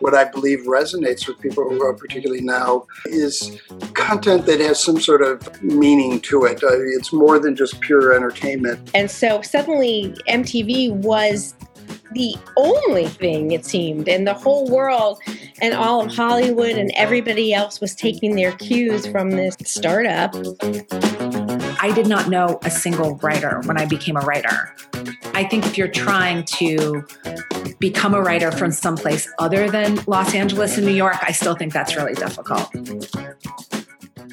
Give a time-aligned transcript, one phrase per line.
[0.00, 3.60] What I believe resonates with people, who are particularly now, is
[3.94, 6.62] content that has some sort of meaning to it.
[6.62, 8.90] Uh, it's more than just pure entertainment.
[8.94, 11.54] And so suddenly MTV was
[12.12, 15.20] the only thing it seemed in the whole world
[15.60, 20.34] and all of Hollywood and everybody else was taking their cues from this startup.
[21.80, 24.74] I did not know a single writer when I became a writer.
[25.34, 27.06] I think if you're trying to
[27.78, 31.72] become a writer from someplace other than Los Angeles and New York, I still think
[31.72, 32.68] that's really difficult.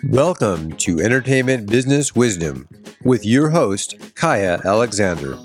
[0.06, 2.68] Welcome to Entertainment Business Wisdom
[3.04, 5.38] with your host, Kaya Alexander.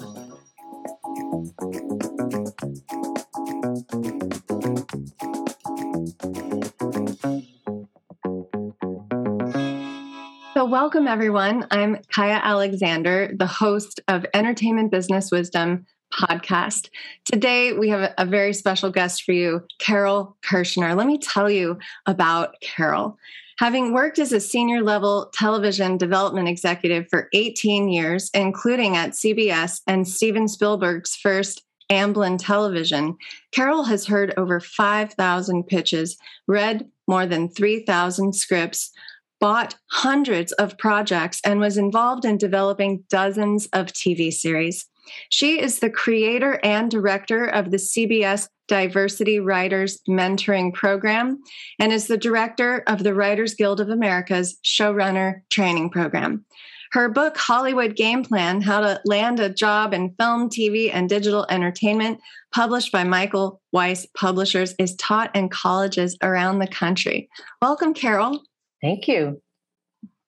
[10.60, 11.66] So, welcome everyone.
[11.70, 16.90] I'm Kaya Alexander, the host of Entertainment Business Wisdom podcast.
[17.24, 20.94] Today, we have a very special guest for you, Carole Kirschner.
[20.94, 23.16] Let me tell you about Carole.
[23.58, 29.80] Having worked as a senior level television development executive for 18 years, including at CBS
[29.86, 33.16] and Steven Spielberg's first Amblin Television,
[33.50, 38.92] Carole has heard over 5,000 pitches, read more than 3,000 scripts,
[39.40, 44.86] bought hundreds of projects and was involved in developing dozens of TV series.
[45.30, 51.42] She is the creator and director of the CBS Diversity Writers Mentoring Program
[51.80, 56.44] and is the director of the Writers Guild of America's Showrunner Training Program.
[56.92, 61.46] Her book, Hollywood Game Plan How to Land a Job in Film, TV, and Digital
[61.48, 62.20] Entertainment,
[62.52, 67.28] published by Michael Weiss Publishers, is taught in colleges around the country.
[67.62, 68.42] Welcome, Carole.
[68.82, 69.40] Thank you.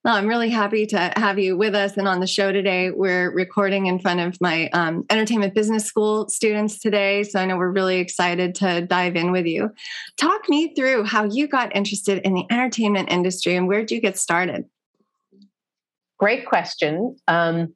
[0.04, 2.90] Well, I'm really happy to have you with us and on the show today.
[2.90, 7.22] We're recording in front of my um, entertainment business school students today.
[7.22, 9.70] So I know we're really excited to dive in with you.
[10.16, 14.00] Talk me through how you got interested in the entertainment industry and where did you
[14.00, 14.64] get started?
[16.18, 17.16] Great question.
[17.28, 17.72] Um,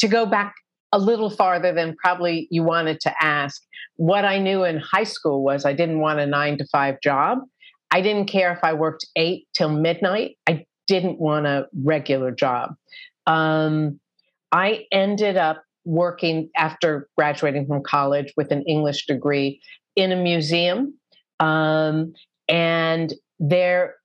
[0.00, 0.54] to go back
[0.92, 3.62] a little farther than probably you wanted to ask,
[3.96, 7.38] what I knew in high school was I didn't want a nine to five job.
[7.90, 10.36] I didn't care if I worked eight till midnight.
[10.48, 12.74] I didn't want a regular job.
[13.26, 14.00] Um,
[14.52, 19.60] I ended up working after graduating from college with an English degree
[19.96, 20.94] in a museum.
[21.40, 22.14] Um,
[22.48, 23.96] and there,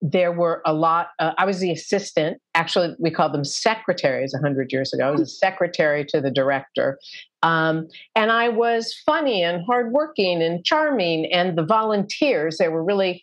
[0.00, 1.08] there were a lot.
[1.18, 2.38] Uh, I was the assistant.
[2.54, 5.08] Actually, we called them secretaries 100 years ago.
[5.08, 6.98] I was a secretary to the director.
[7.42, 11.26] Um, and I was funny and hardworking and charming.
[11.32, 13.22] And the volunteers, they were really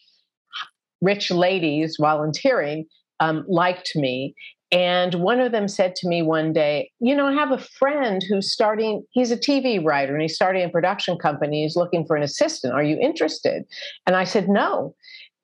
[1.05, 2.85] rich ladies volunteering
[3.19, 4.35] um, liked me.
[4.71, 8.21] And one of them said to me one day, You know, I have a friend
[8.27, 11.63] who's starting, he's a TV writer and he's starting a production company.
[11.63, 12.73] He's looking for an assistant.
[12.73, 13.63] Are you interested?
[14.05, 14.95] And I said, No,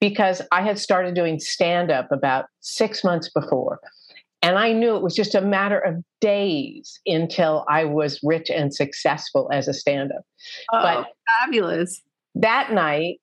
[0.01, 3.79] because I had started doing stand up about six months before.
[4.41, 8.73] And I knew it was just a matter of days until I was rich and
[8.73, 10.23] successful as a stand up.
[10.73, 11.07] Oh, but
[11.39, 12.01] fabulous.
[12.33, 13.20] That night,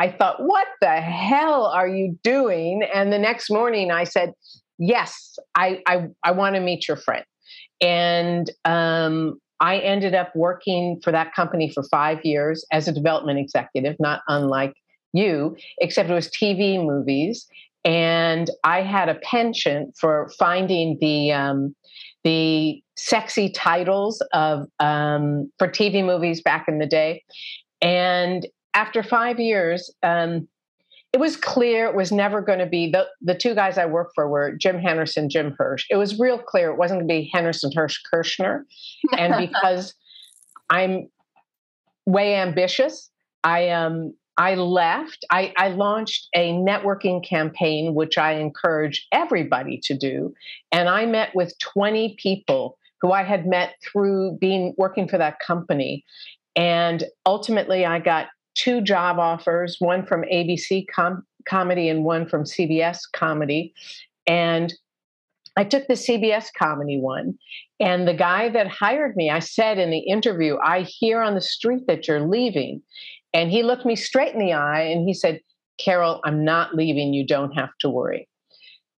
[0.00, 2.82] I thought, what the hell are you doing?
[2.82, 4.32] And the next morning I said,
[4.78, 7.24] yes, I, I, I want to meet your friend.
[7.82, 13.40] And um, I ended up working for that company for five years as a development
[13.40, 14.72] executive, not unlike
[15.12, 17.46] you, except it was TV movies.
[17.84, 21.76] And I had a penchant for finding the um,
[22.24, 27.22] the sexy titles of um, for TV movies back in the day.
[27.82, 30.48] And after five years, um,
[31.12, 34.12] it was clear it was never going to be the, the two guys I worked
[34.14, 35.86] for were Jim Henerson, Jim Hirsch.
[35.90, 38.64] It was real clear it wasn't going to be Henerson, Hirsch, Kirschner.
[39.18, 39.94] And because
[40.70, 41.08] I'm
[42.06, 43.10] way ambitious,
[43.42, 45.26] I um I left.
[45.30, 50.32] I, I launched a networking campaign, which I encourage everybody to do.
[50.72, 55.40] And I met with 20 people who I had met through being working for that
[55.40, 56.06] company.
[56.56, 58.28] And ultimately, I got
[58.60, 63.72] two job offers, one from ABC com- comedy and one from CBS comedy.
[64.26, 64.74] And
[65.56, 67.38] I took the CBS comedy one.
[67.80, 71.40] And the guy that hired me, I said in the interview, I hear on the
[71.40, 72.82] street that you're leaving.
[73.32, 75.40] And he looked me straight in the eye and he said,
[75.78, 77.14] Carole, I'm not leaving.
[77.14, 78.28] You don't have to worry.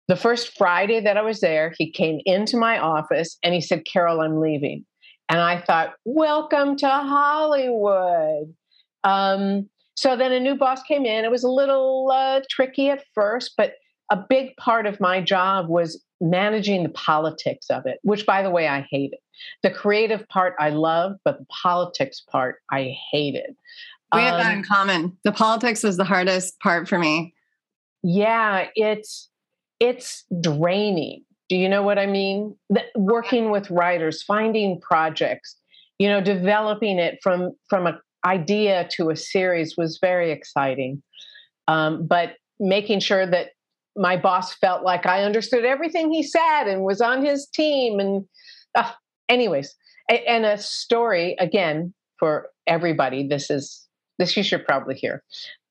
[0.08, 3.84] the first Friday that I was there, he came into my office and he said,
[3.84, 4.84] Carole, I'm leaving.
[5.28, 8.54] And I thought, welcome to Hollywood.
[9.04, 11.24] Um, so then a new boss came in.
[11.24, 13.74] It was a little uh, tricky at first, but
[14.10, 18.50] a big part of my job was managing the politics of it, which, by the
[18.50, 19.18] way, I hated.
[19.62, 23.56] The creative part I loved, but the politics part I hated.
[24.14, 25.16] We have that in um, common.
[25.24, 27.34] The politics was the hardest part for me.
[28.02, 29.28] Yeah, it's
[29.78, 31.24] it's draining.
[31.48, 32.56] Do you know what I mean?
[32.70, 35.56] The, working with writers, finding projects,
[35.98, 41.02] you know, developing it from from an idea to a series was very exciting.
[41.68, 43.50] Um, but making sure that
[43.96, 47.98] my boss felt like I understood everything he said and was on his team.
[47.98, 48.24] And
[48.74, 48.90] uh,
[49.28, 49.74] anyways,
[50.10, 53.26] a, and a story again for everybody.
[53.26, 53.86] This is
[54.18, 55.22] this you should probably hear,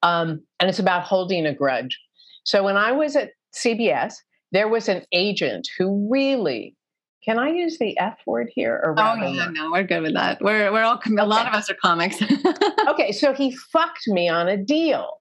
[0.02, 2.00] um, and it's about holding a grudge.
[2.44, 4.16] So when I was at CBS,
[4.52, 6.76] there was an agent who really
[7.24, 8.76] can I use the F word here?
[8.76, 10.42] Or oh yeah, no, we're good with that.
[10.42, 11.22] We're we're all com- okay.
[11.22, 12.22] a lot of us are comics.
[12.88, 15.20] okay, so he fucked me on a deal,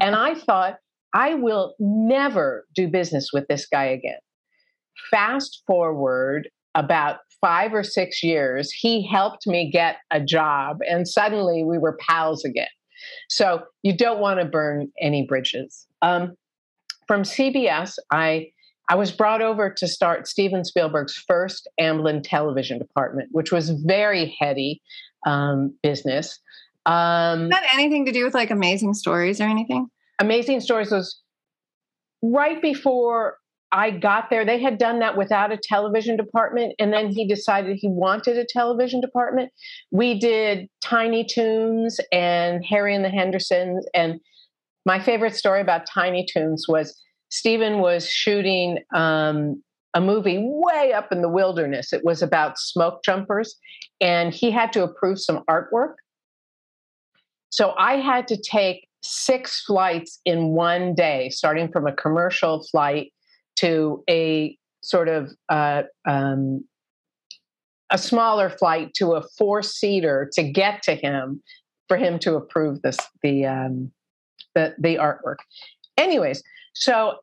[0.00, 0.78] and I thought
[1.14, 4.18] I will never do business with this guy again.
[5.10, 11.62] Fast forward about five or six years, he helped me get a job, and suddenly
[11.62, 12.66] we were pals again.
[13.28, 15.86] So you don't want to burn any bridges.
[16.02, 16.34] Um,
[17.06, 18.48] from CBS, I
[18.88, 24.36] I was brought over to start Steven Spielberg's first Amblin television department, which was very
[24.38, 24.80] heady
[25.26, 26.38] um, business.
[26.86, 29.88] Um, that anything to do with like amazing stories or anything?
[30.20, 31.20] Amazing Stories was
[32.22, 33.38] right before
[33.72, 34.44] I got there.
[34.44, 38.46] They had done that without a television department, and then he decided he wanted a
[38.48, 39.50] television department.
[39.90, 43.84] We did Tiny Toons and Harry and the Hendersons.
[43.92, 44.20] And
[44.86, 46.96] my favorite story about Tiny Toons was
[47.36, 49.62] Steven was shooting um,
[49.92, 51.92] a movie way up in the wilderness.
[51.92, 53.56] It was about smoke jumpers,
[54.00, 55.96] and he had to approve some artwork.
[57.50, 63.12] So I had to take six flights in one day, starting from a commercial flight
[63.56, 66.64] to a sort of uh, um,
[67.90, 71.42] a smaller flight to a four seater to get to him
[71.86, 73.92] for him to approve this the um,
[74.54, 75.36] the the artwork.
[75.98, 76.42] Anyways,
[76.72, 77.16] so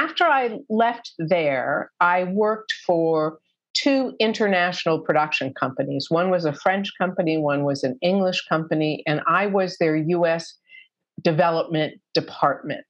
[0.00, 3.38] after I left there, I worked for
[3.74, 6.06] two international production companies.
[6.08, 10.56] One was a French company, one was an English company, and I was their US
[11.22, 12.86] development department.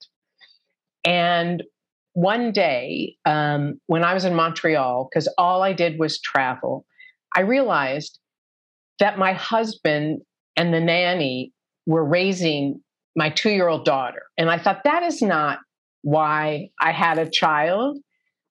[1.05, 1.65] And
[2.13, 6.87] one day, um, when I was in Montreal, because all I did was travel,
[7.35, 8.21] I realized
[9.01, 10.21] that my husband
[10.57, 11.53] and the nanny
[11.87, 12.81] were raising
[13.17, 14.23] my two year old daughter.
[14.39, 15.59] And I thought, that is not
[16.03, 17.99] why I had a child.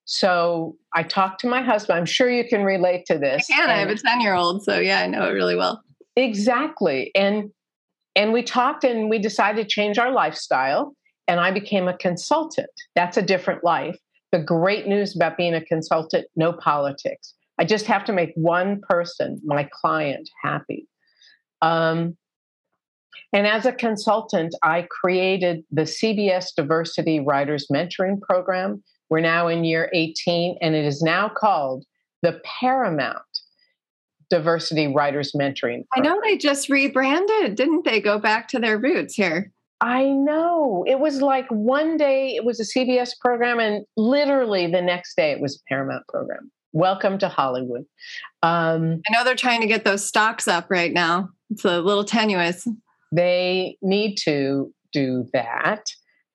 [0.04, 1.98] So I talked to my husband.
[1.98, 3.46] I'm sure you can relate to this.
[3.50, 3.70] I can.
[3.70, 4.64] I have a 10 year old.
[4.64, 5.82] So yeah, I know it really well.
[6.16, 7.10] Exactly.
[7.14, 7.50] And
[8.16, 10.94] and we talked and we decided to change our lifestyle.
[11.28, 12.70] And I became a consultant.
[12.96, 13.96] That's a different life.
[14.32, 17.34] The great news about being a consultant no politics.
[17.58, 20.88] I just have to make one person, my client, happy.
[21.62, 22.16] Um,
[23.32, 28.82] and as a consultant, I created the CBS Diversity Writers Mentoring Program.
[29.08, 31.84] We're now in year 18, and it is now called
[32.22, 33.22] the Paramount
[34.30, 35.86] Diversity Writers Mentoring.
[35.88, 35.94] Program.
[35.94, 38.00] I know they just rebranded, didn't they?
[38.00, 39.52] Go back to their roots here.
[39.80, 40.84] I know.
[40.86, 45.32] It was like one day it was a CBS program, and literally the next day
[45.32, 46.50] it was a Paramount program.
[46.72, 47.86] Welcome to Hollywood.
[48.42, 51.30] Um, I know they're trying to get those stocks up right now.
[51.50, 52.68] It's a little tenuous.
[53.12, 55.86] They need to do that.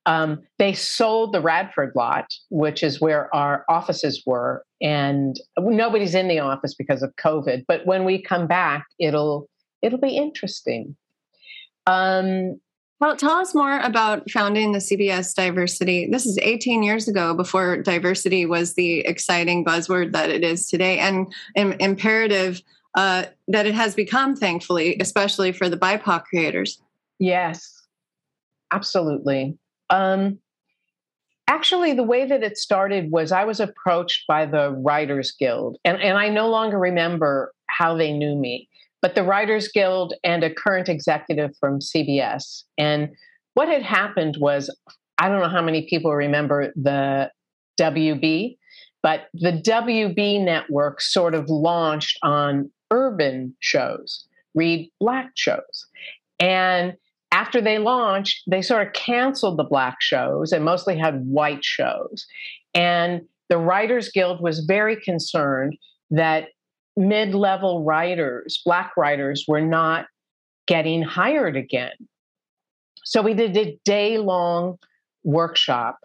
[0.05, 6.27] Um, they sold the Radford lot, which is where our offices were, and nobody's in
[6.27, 7.65] the office because of COVID.
[7.67, 9.50] But when we come back, it'll
[9.82, 10.96] it'll be interesting.
[11.88, 12.60] Um,
[13.01, 16.08] well, tell us more about founding the CBS Diversity.
[16.10, 21.00] This is 18 years ago, before diversity was the exciting buzzword that it is today,
[21.00, 22.62] and, and imperative
[22.95, 26.81] uh, that it has become, thankfully, especially for the BIPOC creators.
[27.19, 27.85] Yes,
[28.71, 29.57] absolutely.
[29.89, 30.39] Um,
[31.47, 36.01] actually, the way that it started was I was approached by the Writers Guild, and,
[36.01, 38.69] and I no longer remember how they knew me,
[39.01, 42.63] but the Writers Guild and a current executive from CBS.
[42.77, 43.09] And
[43.53, 44.73] what had happened was
[45.17, 47.31] I don't know how many people remember the
[47.79, 48.57] WB,
[49.01, 55.88] but the WB network sort of launched on urban shows, read black shows.
[56.39, 56.96] And
[57.32, 62.25] after they launched, they sort of canceled the black shows and mostly had white shows.
[62.74, 65.77] And the Writers Guild was very concerned
[66.12, 66.50] that
[66.98, 70.06] mid level writers, Black writers, were not
[70.68, 71.94] getting hired again.
[73.04, 74.77] So we did a day long
[75.24, 76.00] workshop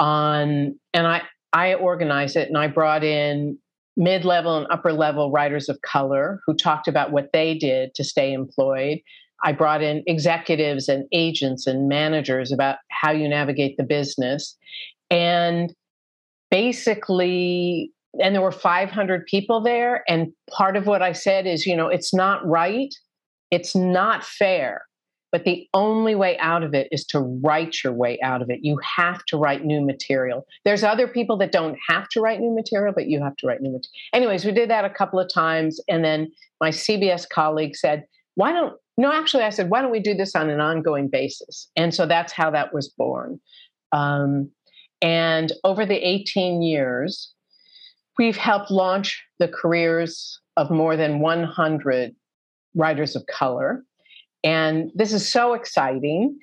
[0.00, 3.58] on, and I, I organized it and I brought in
[3.98, 8.04] mid level and upper level writers of color who talked about what they did to
[8.04, 9.00] stay employed.
[9.44, 14.56] I brought in executives and agents and managers about how you navigate the business.
[15.10, 15.74] And
[16.50, 20.04] basically, and there were 500 people there.
[20.08, 22.94] And part of what I said is, you know, it's not right,
[23.50, 24.82] it's not fair.
[25.30, 28.60] But the only way out of it is to write your way out of it.
[28.62, 30.46] You have to write new material.
[30.64, 33.60] There's other people that don't have to write new material, but you have to write
[33.60, 33.90] new material.
[34.14, 35.80] Anyways, we did that a couple of times.
[35.88, 38.04] And then my CBS colleague said,
[38.36, 41.68] why don't, no, actually, I said, why don't we do this on an ongoing basis?
[41.76, 43.38] And so that's how that was born.
[43.92, 44.50] Um,
[45.02, 47.32] and over the 18 years,
[48.18, 52.14] we've helped launch the careers of more than 100
[52.74, 53.84] writers of color.
[54.44, 56.38] And this is so exciting.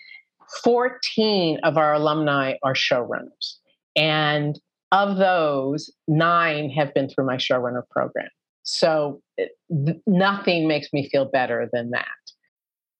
[0.64, 3.58] 14 of our alumni are showrunners.
[3.96, 4.60] And
[4.92, 8.30] of those, nine have been through my showrunner program.
[8.64, 9.22] So
[10.08, 12.06] nothing makes me feel better than that.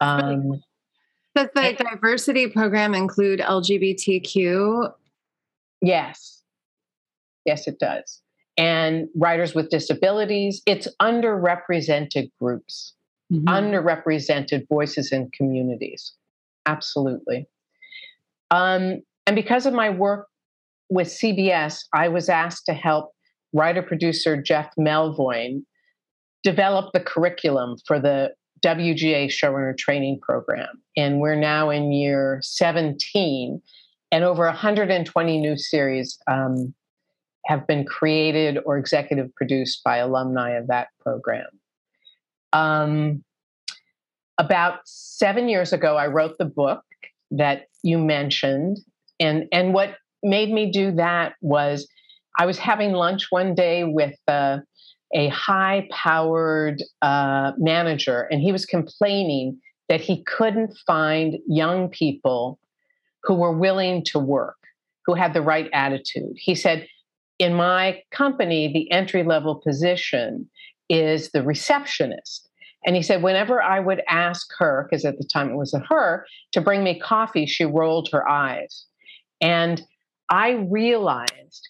[0.00, 0.62] Um,
[1.34, 4.92] Does the diversity program include LGBTQ?
[5.80, 6.42] Yes.
[7.44, 8.22] Yes, it does.
[8.56, 12.94] And writers with disabilities, it's underrepresented groups,
[13.32, 13.48] mm-hmm.
[13.48, 16.14] underrepresented voices and communities.
[16.66, 17.46] Absolutely.
[18.50, 20.28] Um, and because of my work
[20.88, 23.10] with CBS, I was asked to help
[23.52, 25.64] writer producer Jeff Melvoin
[26.42, 28.30] develop the curriculum for the
[28.64, 30.80] WGA showrunner training program.
[30.96, 33.60] And we're now in year 17,
[34.10, 36.74] and over 120 new series um,
[37.46, 41.46] have been created or executive produced by alumni of that program.
[42.52, 43.24] Um,
[44.38, 46.82] about seven years ago, I wrote the book
[47.32, 48.78] that you mentioned.
[49.20, 51.86] And, and what made me do that was
[52.38, 54.58] I was having lunch one day with uh,
[55.14, 62.58] a high powered uh, manager, and he was complaining that he couldn't find young people
[63.22, 64.56] who were willing to work,
[65.06, 66.34] who had the right attitude.
[66.36, 66.86] He said,
[67.38, 70.48] In my company, the entry level position
[70.88, 72.48] is the receptionist.
[72.84, 75.80] And he said, whenever I would ask her, because at the time it was a
[75.88, 78.84] her, to bring me coffee, she rolled her eyes.
[79.40, 79.82] And
[80.28, 81.68] I realized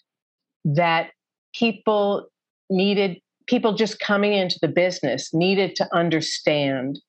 [0.65, 1.11] that
[1.53, 2.27] people
[2.69, 6.99] needed people just coming into the business needed to understand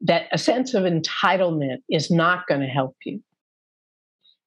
[0.00, 3.20] that a sense of entitlement is not going to help you.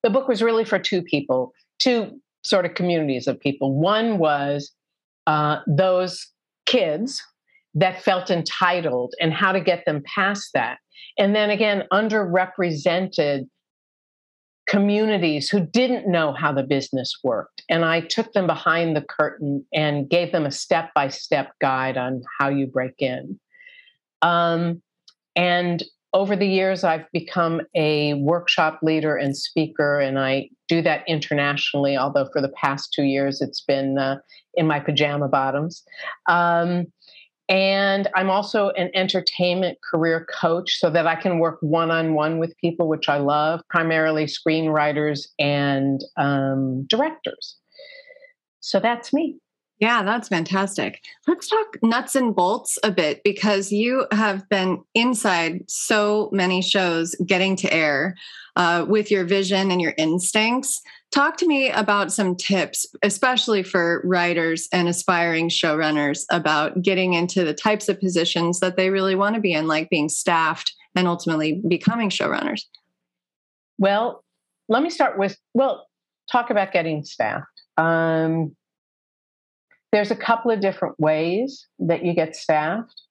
[0.04, 3.74] The book was really for two people, two sort of communities of people.
[3.74, 4.72] One was
[5.26, 6.28] uh, those
[6.66, 7.22] kids
[7.74, 10.78] that felt entitled and how to get them past that.
[11.18, 13.48] And then again, underrepresented
[14.68, 17.64] communities who didn't know how the business worked.
[17.70, 21.98] And I took them behind the curtain and gave them a step by step guide
[21.98, 23.40] on how you break in.
[24.22, 24.82] Um,
[25.36, 31.04] and over the years, I've become a workshop leader and speaker, and I do that
[31.08, 34.20] internationally, although for the past two years it's been uh,
[34.54, 35.84] in my pajama bottoms.
[36.30, 36.86] Um,
[37.48, 42.40] and I'm also an entertainment career coach so that I can work one on one
[42.40, 47.58] with people, which I love, primarily screenwriters and um, directors.
[48.62, 49.38] So that's me.
[49.80, 51.02] Yeah, that's fantastic.
[51.28, 57.14] Let's talk nuts and bolts a bit because you have been inside so many shows
[57.26, 58.16] getting to air
[58.56, 60.82] uh, with your vision and your instincts.
[61.12, 67.44] Talk to me about some tips, especially for writers and aspiring showrunners, about getting into
[67.44, 71.06] the types of positions that they really want to be in, like being staffed and
[71.06, 72.62] ultimately becoming showrunners.
[73.78, 74.24] Well,
[74.70, 75.88] let me start with well,
[76.32, 77.46] talk about getting staffed.
[77.78, 78.56] Um,
[79.96, 83.02] there's a couple of different ways that you get staffed.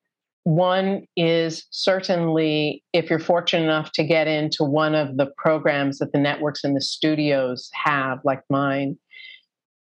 [0.43, 6.13] one is certainly if you're fortunate enough to get into one of the programs that
[6.13, 8.99] the networks and the studios have, like mine,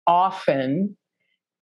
[0.05, 0.96] often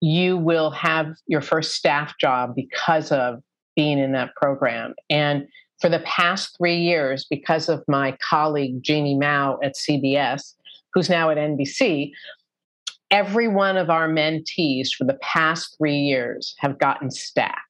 [0.01, 3.43] you will have your first staff job because of
[3.75, 4.95] being in that program.
[5.07, 5.47] And
[5.79, 10.55] for the past three years, because of my colleague Jeannie Mao at CBS,
[10.95, 12.11] who's now at NBC,
[13.11, 17.61] every one of our mentees for the past three years have gotten staffed.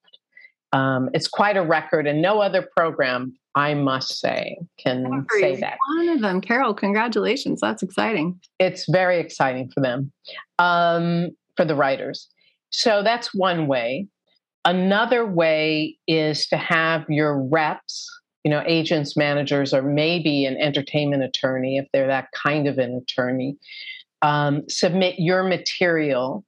[0.74, 5.56] Um, it's quite a record, and no other program, I must say, can Every say
[5.62, 5.78] that.
[5.96, 6.74] One of them, Carole.
[6.74, 8.40] Congratulations, that's exciting.
[8.60, 10.12] It's very exciting for them,
[10.60, 12.28] um, for the writers.
[12.70, 14.08] So that's one way.
[14.66, 18.06] Another way is to have your reps,
[18.44, 23.02] you know, agents, managers, or maybe an entertainment attorney, if they're that kind of an
[23.02, 23.56] attorney,
[24.22, 26.46] um, submit your material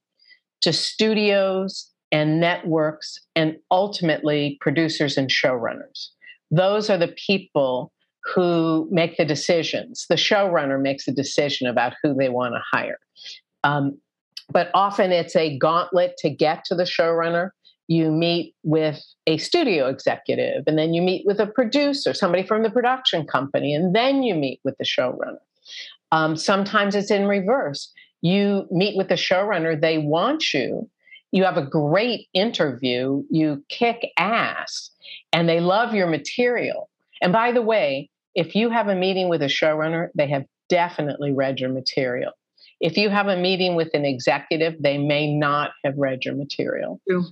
[0.62, 6.08] to studios and networks and ultimately producers and showrunners.
[6.50, 7.92] Those are the people
[8.34, 10.06] who make the decisions.
[10.08, 12.98] The showrunner makes a decision about who they want to hire.
[13.64, 13.98] Um,
[14.52, 17.50] but often it's a gauntlet to get to the showrunner.
[17.86, 22.62] You meet with a studio executive, and then you meet with a producer, somebody from
[22.62, 25.38] the production company, and then you meet with the showrunner.
[26.12, 27.92] Um, sometimes it's in reverse.
[28.20, 30.88] You meet with the showrunner, they want you,
[31.32, 34.90] you have a great interview, you kick ass,
[35.32, 36.90] and they love your material.
[37.22, 41.32] And by the way, if you have a meeting with a showrunner, they have definitely
[41.32, 42.32] read your material.
[42.80, 47.00] If you have a meeting with an executive, they may not have read your material.
[47.08, 47.24] True.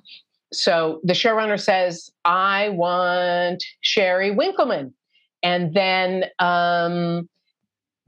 [0.52, 4.94] So the showrunner says, I want Sherry Winkleman.
[5.42, 7.28] And then um,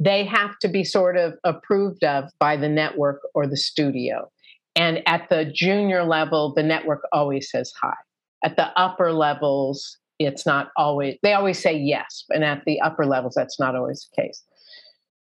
[0.01, 4.31] they have to be sort of approved of by the network or the studio.
[4.75, 7.95] And at the junior level, the network always says hi.
[8.43, 12.25] At the upper levels, it's not always, they always say yes.
[12.31, 14.43] And at the upper levels, that's not always the case.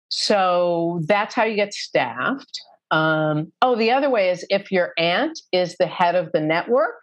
[0.09, 2.61] So that's how you get staffed.
[2.93, 7.01] Um, oh, the other way is if your aunt is the head of the network,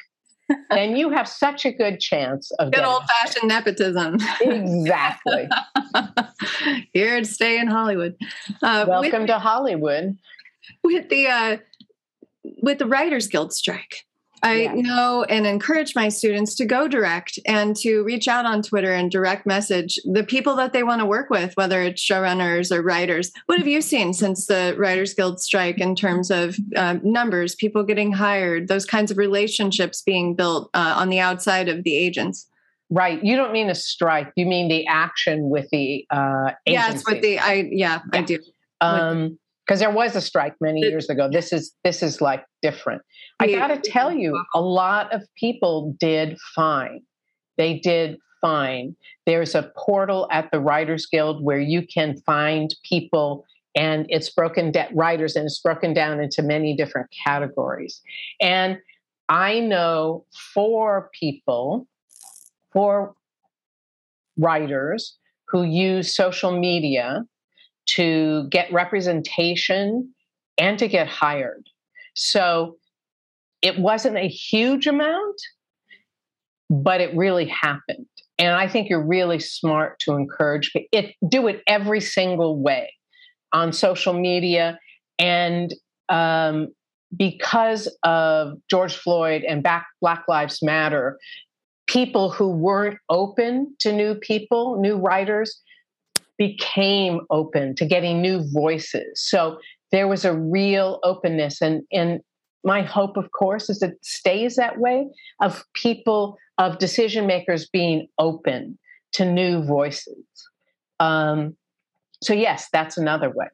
[0.70, 4.18] then you have such a good chance of good old fashioned nepotism.
[4.42, 5.48] Exactly.
[6.94, 8.16] Here to stay in Hollywood.
[8.62, 10.18] Uh, Welcome with, to Hollywood.
[10.84, 11.58] With the uh,
[12.62, 14.06] with the Writers Guild strike.
[14.44, 14.74] I yeah.
[14.74, 19.12] know and encourage my students to go direct and to reach out on Twitter and
[19.12, 23.32] direct message the people that they want to work with, whether it's showrunners or writers.
[23.46, 27.84] What have you seen since the Writers Guild strike in terms of uh, numbers, people
[27.84, 32.48] getting hired, those kinds of relationships being built uh, on the outside of the agents?
[32.90, 33.24] Right.
[33.24, 34.32] You don't mean a strike.
[34.36, 36.94] You mean the action with the uh, agency.
[36.94, 37.54] Yes, with the I.
[37.54, 38.20] Yeah, yeah.
[38.20, 38.40] I do.
[38.82, 41.30] Um, because there was a strike many years ago.
[41.32, 43.04] This is this is like different.
[43.40, 47.02] I got to tell you, a lot of people did fine.
[47.56, 48.96] They did fine.
[49.28, 54.72] There's a portal at the Writers Guild where you can find people, and it's broken
[54.72, 58.02] down writers, and it's broken down into many different categories.
[58.42, 58.80] And
[59.30, 61.88] I know four people,
[62.74, 63.14] four
[64.36, 65.16] writers
[65.48, 67.24] who use social media
[67.96, 70.14] to get representation
[70.58, 71.68] and to get hired.
[72.16, 72.78] So
[73.62, 75.42] it wasn't a huge amount,
[76.70, 78.06] but it really happened.
[78.38, 82.94] And I think you're really smart to encourage it, do it every single way
[83.52, 84.80] on social media.
[85.18, 85.74] And
[86.08, 86.70] um,
[87.16, 91.18] because of George Floyd and Black Lives Matter,
[91.88, 95.62] people who weren't open to new people, new writers,
[96.40, 99.22] became open to getting new voices.
[99.22, 99.60] So
[99.92, 101.62] there was a real openness.
[101.62, 102.22] And, and
[102.64, 105.08] my hope, of course, is it stays that way
[105.42, 108.80] of people, of decision makers being open
[109.14, 110.24] to new voices.
[111.00, 111.56] Um,
[112.24, 113.48] so, yes, that's another way.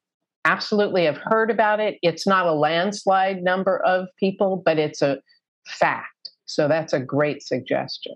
[0.45, 1.97] Absolutely, I've heard about it.
[2.01, 5.17] It's not a landslide number of people, but it's a
[5.67, 6.31] fact.
[6.45, 8.15] So, that's a great suggestion.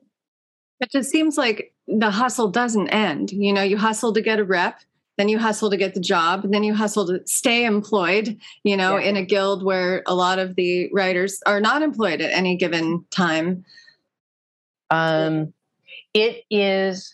[0.80, 3.32] It just seems like the hustle doesn't end.
[3.32, 4.82] You know, you hustle to get a rep,
[5.18, 8.78] then you hustle to get the job, and then you hustle to stay employed, you
[8.78, 9.10] know, yeah.
[9.10, 13.06] in a guild where a lot of the writers are not employed at any given
[13.12, 13.66] time.
[14.90, 15.54] Um,
[16.14, 17.14] it is,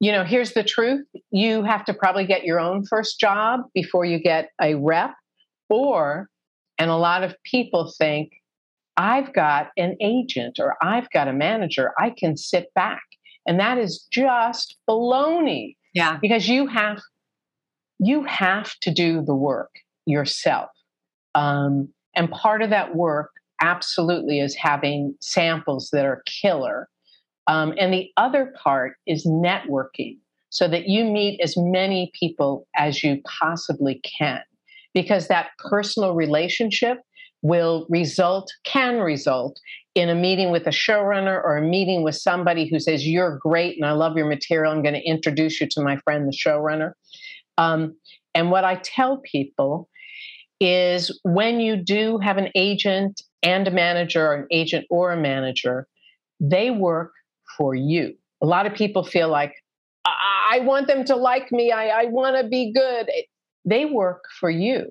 [0.00, 4.06] you know, here's the truth you have to probably get your own first job before
[4.06, 5.14] you get a rep,
[5.68, 6.30] or,
[6.78, 8.32] and a lot of people think,
[8.96, 11.92] I've got an agent or I've got a manager.
[11.98, 13.02] I can sit back.
[13.46, 15.76] And that is just baloney.
[15.94, 16.18] Yeah.
[16.20, 17.00] Because you have
[18.00, 19.70] you have to do the work
[20.06, 20.70] yourself.
[21.34, 23.30] Um, and part of that work
[23.60, 26.88] absolutely is having samples that are killer
[27.46, 30.18] Um, and the other part is networking
[30.50, 34.40] so that you meet as many people as you possibly can,
[34.92, 36.98] because that personal relationship
[37.44, 39.60] will result, can result
[39.94, 43.76] in a meeting with a showrunner or a meeting with somebody who says, You're great
[43.76, 44.72] and I love your material.
[44.72, 46.94] I'm going to introduce you to my friend, the showrunner.
[47.58, 47.96] Um,
[48.34, 49.88] and what I tell people
[50.58, 55.20] is when you do have an agent and a manager, or an agent or a
[55.20, 55.86] manager,
[56.40, 57.12] they work
[57.58, 58.14] for you.
[58.42, 59.52] A lot of people feel like,
[60.06, 63.10] I want them to like me, I, I want to be good.
[63.64, 64.90] They work for you.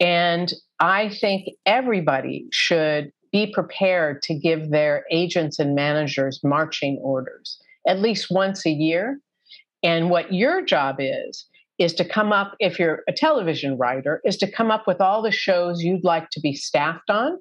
[0.00, 7.58] And I think everybody should be prepared to give their agents and managers marching orders
[7.86, 9.20] at least once a year.
[9.82, 11.46] And what your job is,
[11.78, 15.22] is to come up, if you're a television writer, is to come up with all
[15.22, 17.38] the shows you'd like to be staffed on,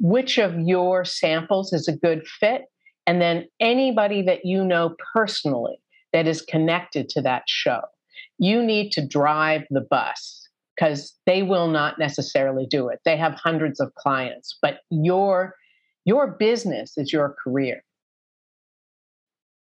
[0.00, 2.62] which of your samples is a good fit,
[3.06, 5.80] and then anybody that you know personally
[6.12, 7.80] that is connected to that show.
[8.38, 10.39] You need to drive the bus
[10.80, 13.00] because they will not necessarily do it.
[13.04, 15.54] They have hundreds of clients, but your
[16.06, 17.84] your business is your career.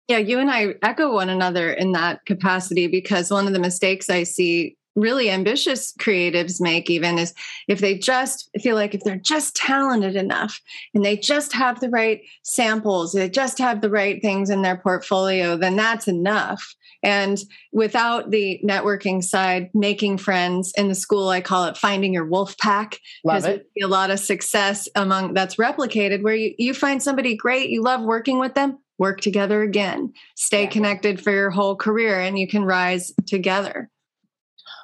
[0.08, 4.08] Yeah, you and I echo one another in that capacity because one of the mistakes
[4.08, 7.34] I see really ambitious creatives make even is
[7.68, 10.60] if they just feel like if they're just talented enough
[10.94, 14.76] and they just have the right samples they just have the right things in their
[14.76, 16.74] portfolio then that's enough.
[17.02, 17.38] And
[17.72, 22.56] without the networking side making friends in the school i call it finding your wolf
[22.58, 27.68] pack because a lot of success among that's replicated where you, you find somebody great
[27.68, 30.12] you love working with them work together again.
[30.36, 30.70] Stay yeah.
[30.70, 33.90] connected for your whole career and you can rise together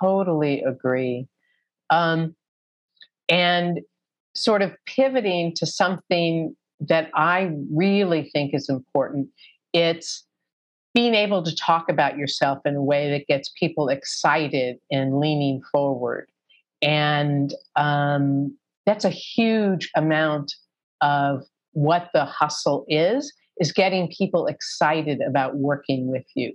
[0.01, 1.27] totally agree.
[1.91, 2.35] Um,
[3.29, 3.81] and
[4.35, 9.29] sort of pivoting to something that I really think is important,
[9.73, 10.25] it's
[10.95, 15.63] being able to talk about yourself in a way that gets people excited and leaning
[15.71, 16.29] forward.
[16.83, 20.55] And um, that's a huge amount
[21.01, 26.53] of what the hustle is is getting people excited about working with you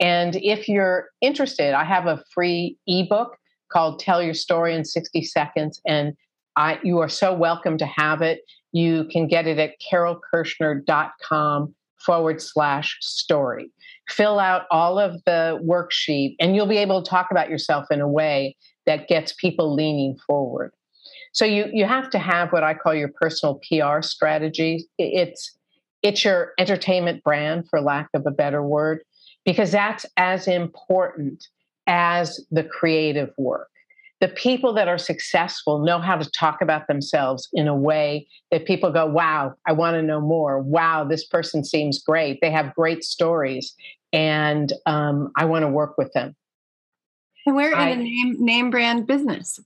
[0.00, 3.36] and if you're interested, I have a free ebook
[3.72, 5.80] called Tell Your Story in 60 Seconds.
[5.86, 6.14] And
[6.56, 8.40] I, you are so welcome to have it.
[8.72, 13.70] You can get it at carolekirschner.com forward slash story.
[14.08, 18.00] Fill out all of the worksheet, and you'll be able to talk about yourself in
[18.00, 18.56] a way
[18.86, 20.72] that gets people leaning forward.
[21.32, 24.84] So you you have to have what I call your personal PR strategy.
[24.98, 25.56] It's
[26.02, 29.02] it's your entertainment brand, for lack of a better word
[29.44, 31.46] because that's as important
[31.86, 33.68] as the creative work.
[34.20, 38.66] The people that are successful know how to talk about themselves in a way that
[38.66, 40.60] people go, wow, I want to know more.
[40.62, 42.38] Wow, this person seems great.
[42.40, 43.74] They have great stories,
[44.12, 46.36] and um, I want to work with them.
[47.46, 49.58] And we're I, in a name name brand business.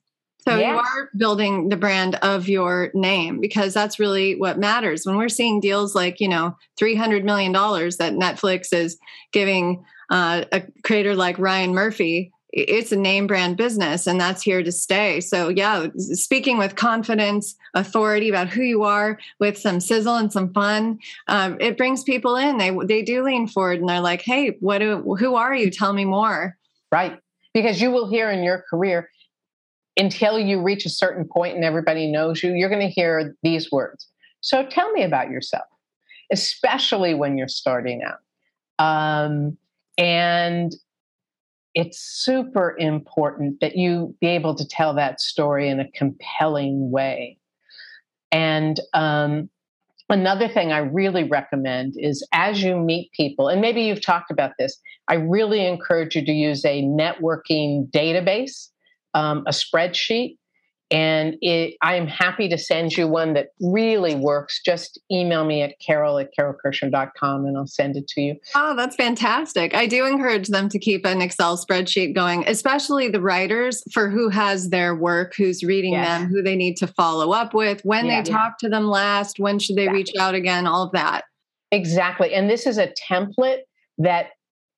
[0.47, 0.71] So yes.
[0.71, 5.05] you are building the brand of your name because that's really what matters.
[5.05, 8.97] When we're seeing deals like, you know, $300 million that Netflix is
[9.33, 14.63] giving uh, a creator like Ryan Murphy, it's a name brand business and that's here
[14.63, 15.21] to stay.
[15.21, 20.53] So, yeah, speaking with confidence, authority about who you are with some sizzle and some
[20.53, 22.57] fun, um, it brings people in.
[22.57, 25.71] They, they do lean forward and they're like, hey, what do, who are you?
[25.71, 26.57] Tell me more.
[26.93, 27.19] Right.
[27.53, 29.11] Because you will hear in your career,
[29.97, 33.71] until you reach a certain point and everybody knows you, you're going to hear these
[33.73, 34.09] words.
[34.41, 35.65] So tell me about yourself,
[36.31, 38.19] especially when you're starting out.
[38.79, 39.57] Um,
[39.97, 40.75] and
[41.75, 47.39] it's super important that you be able to tell that story in a compelling way.
[48.33, 49.49] And um,
[50.09, 54.53] another thing I really recommend is as you meet people, and maybe you've talked about
[54.59, 54.79] this,
[55.09, 58.69] I really encourage you to use a networking database
[59.17, 60.37] um, a spreadsheet.
[60.89, 64.61] And it, I'm happy to send you one that really works.
[64.65, 68.37] Just email me at carole at carolekirschner.com and I'll send it to you.
[68.55, 69.75] Oh, that's fantastic.
[69.75, 74.29] I do encourage them to keep an Excel spreadsheet going, especially the writers for who
[74.29, 76.07] has their work, who's reading yes.
[76.07, 78.37] them, who they need to follow up with, when yeah, they yeah.
[78.37, 79.99] talk to them last, when should they exactly.
[79.99, 81.25] reach out again, all of that.
[81.73, 82.33] Exactly.
[82.33, 83.63] And this is a template
[83.99, 84.29] that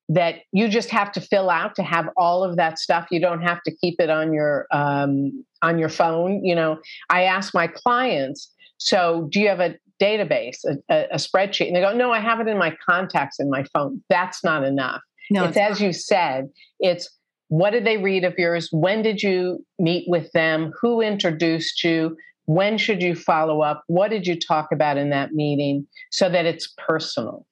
[0.09, 3.07] that you just have to fill out to have all of that stuff.
[3.11, 6.79] You don't have to keep it on your um, on your phone you know.
[7.09, 11.67] I ask my clients so do you have a database a, a, a, spreadsheet?
[11.67, 14.01] And they go no i have it in my contacts in my phone.
[14.09, 15.01] That's not enough.
[15.29, 15.85] No, it's, it's as not.
[15.85, 17.09] you said it's
[17.49, 18.69] what did they read of yours?
[18.71, 20.71] When did you meet with them?
[20.81, 22.15] Who introduced you?
[22.45, 23.83] When should you follow up?
[23.87, 25.87] What did you talk about in that meeting?
[26.11, 27.45] So that it's personal.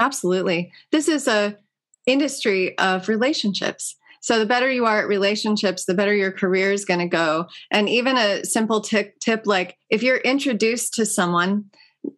[0.00, 0.72] Absolutely.
[0.92, 1.56] This is a
[2.06, 3.96] industry of relationships.
[4.20, 7.46] So the better you are at relationships, the better your career is going to go.
[7.70, 11.66] And even a simple tip, tip like if you're introduced to someone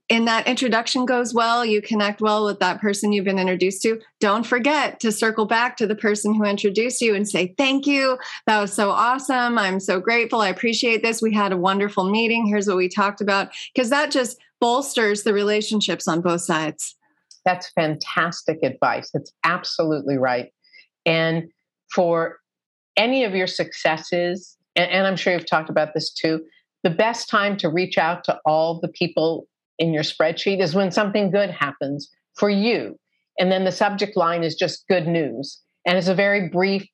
[0.08, 4.00] and that introduction goes well, you connect well with that person you've been introduced to,
[4.20, 8.18] don't forget to circle back to the person who introduced you and say, Thank you.
[8.46, 9.58] That was so awesome.
[9.58, 10.40] I'm so grateful.
[10.40, 11.20] I appreciate this.
[11.20, 12.46] We had a wonderful meeting.
[12.46, 13.48] Here's what we talked about.
[13.74, 16.94] Because that just bolsters the relationships on both sides.
[17.46, 19.10] That's fantastic advice.
[19.14, 20.50] It's absolutely right.
[21.06, 21.44] And
[21.94, 22.38] for
[22.96, 26.42] any of your successes, and, and, I'm sure you've talked about this too,
[26.82, 29.46] the best time to reach out to all the people
[29.78, 32.98] in your spreadsheet is when something good happens for you.
[33.38, 35.60] And then the subject line is just good news.
[35.86, 36.86] And it's a very brief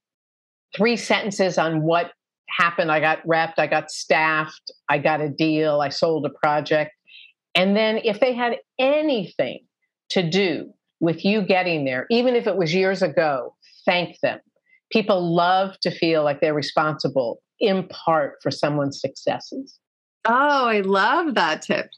[0.76, 2.12] three sentences on what
[2.48, 2.92] happened.
[2.92, 6.92] I got repped, I got staffed, I got a deal, I sold a project.
[7.54, 9.60] And then if they had anything
[10.12, 14.38] to do with you getting there, even if it was years ago, thank them.
[14.90, 19.78] People love to feel like they're responsible in part for someone's successes.
[20.24, 21.90] Oh, I love that tip.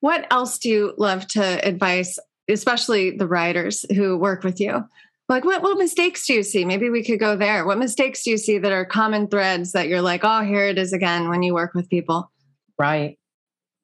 [0.00, 4.84] What else do you love to advise, especially the writers who work with you?
[5.28, 6.64] Like, what, what mistakes do you see?
[6.64, 7.66] Maybe we could go there.
[7.66, 10.78] What mistakes do you see that are common threads that you're like, oh, here it
[10.78, 12.30] is again when you work with people?
[12.78, 13.18] Right.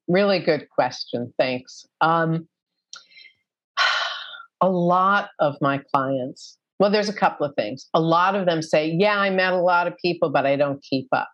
[0.09, 1.33] Really good question.
[1.39, 1.87] Thanks.
[2.01, 2.49] Um,
[4.61, 7.89] a lot of my clients, well, there's a couple of things.
[7.95, 10.83] A lot of them say, Yeah, I met a lot of people, but I don't
[10.83, 11.29] keep up.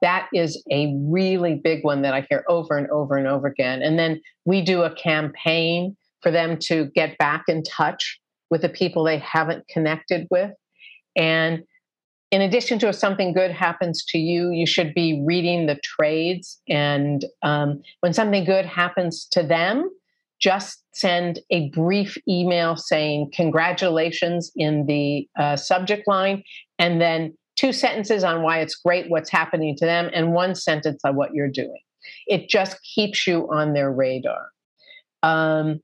[0.00, 3.82] That is a really big one that I hear over and over and over again.
[3.82, 8.18] And then we do a campaign for them to get back in touch
[8.50, 10.52] with the people they haven't connected with.
[11.16, 11.64] And
[12.30, 16.60] in addition to if something good happens to you, you should be reading the trades.
[16.68, 19.88] And um, when something good happens to them,
[20.38, 26.44] just send a brief email saying congratulations in the uh, subject line,
[26.78, 31.00] and then two sentences on why it's great what's happening to them, and one sentence
[31.04, 31.80] on what you're doing.
[32.26, 34.46] It just keeps you on their radar.
[35.22, 35.80] Um,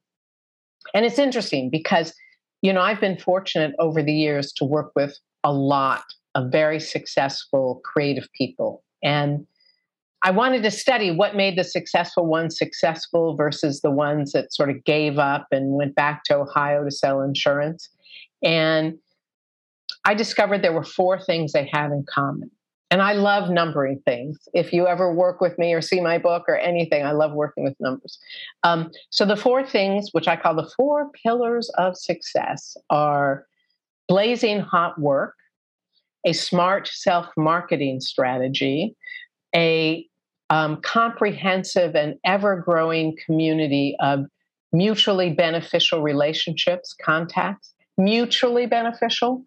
[0.95, 2.15] and it's interesting because,
[2.63, 6.05] you know, I've been fortunate over the years to work with a lot
[6.35, 8.83] of very successful creative people.
[9.03, 9.47] And
[10.23, 14.71] I wanted to study what made the successful ones successful versus the ones that sort
[14.71, 17.91] of gave up and went back to Ohio to sell insurance.
[18.43, 18.95] And
[20.07, 22.51] I discovered there were four things they had in common.
[22.91, 24.39] And I love numbering things.
[24.55, 27.65] If you ever work with me or see my book or anything, I love working
[27.65, 28.19] with numbers.
[28.63, 33.47] Um, so the four things, which I call the four pillars of success, are
[34.07, 35.35] blazing hot work,
[36.25, 38.97] a smart self marketing strategy,
[39.55, 40.07] a
[40.51, 44.27] um, comprehensive and ever growing community of
[44.73, 49.43] mutually beneficial relationships, contacts, mutually beneficial,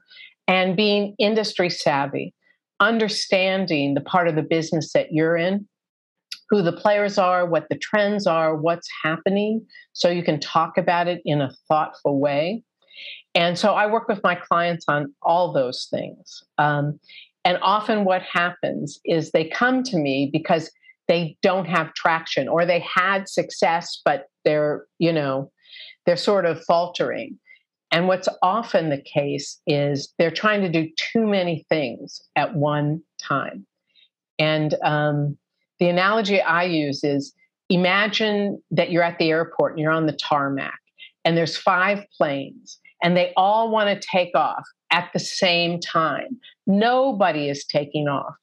[0.47, 2.33] and being industry savvy,
[2.79, 5.67] understanding the part of the business that you're in,
[6.49, 11.07] who the players are, what the trends are, what's happening, so you can talk about
[11.07, 12.63] it in a thoughtful way.
[13.37, 16.43] And so I work with my clients on all those things.
[16.57, 16.99] Um,
[17.45, 20.71] and often what happens is they come to me because
[21.07, 25.51] they don't have traction or they had success, but they're, you know,
[26.07, 27.37] they're sort of faltering.
[27.91, 33.03] And what's often the case is they're trying to do too many things at one
[33.21, 33.67] time.
[34.39, 35.37] And um,
[35.79, 37.35] the analogy I use is
[37.69, 40.79] imagine that you're at the airport and you're on the tarmac
[41.23, 46.39] and there's five planes and they all want to take off at the same time.
[46.65, 48.35] Nobody is taking off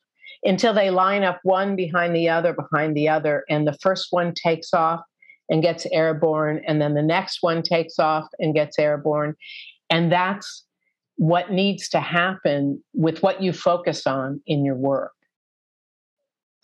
[0.45, 4.35] until they line up one behind the other, behind the other, and the first one
[4.35, 5.01] takes off
[5.49, 9.35] and gets airborne, and then the next one takes off and gets airborne.
[9.91, 10.65] And that's
[11.17, 15.13] what needs to happen with what you focus on in your work.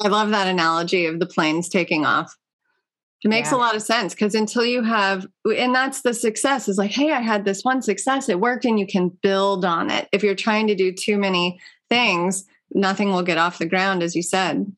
[0.02, 2.34] I love that analogy of the planes taking off.
[3.22, 3.58] It makes yeah.
[3.58, 7.12] a lot of sense because until you have, and that's the success is like, hey,
[7.12, 10.08] I had this one success, it worked, and you can build on it.
[10.12, 14.16] If you're trying to do too many things, nothing will get off the ground, as
[14.16, 14.72] you said.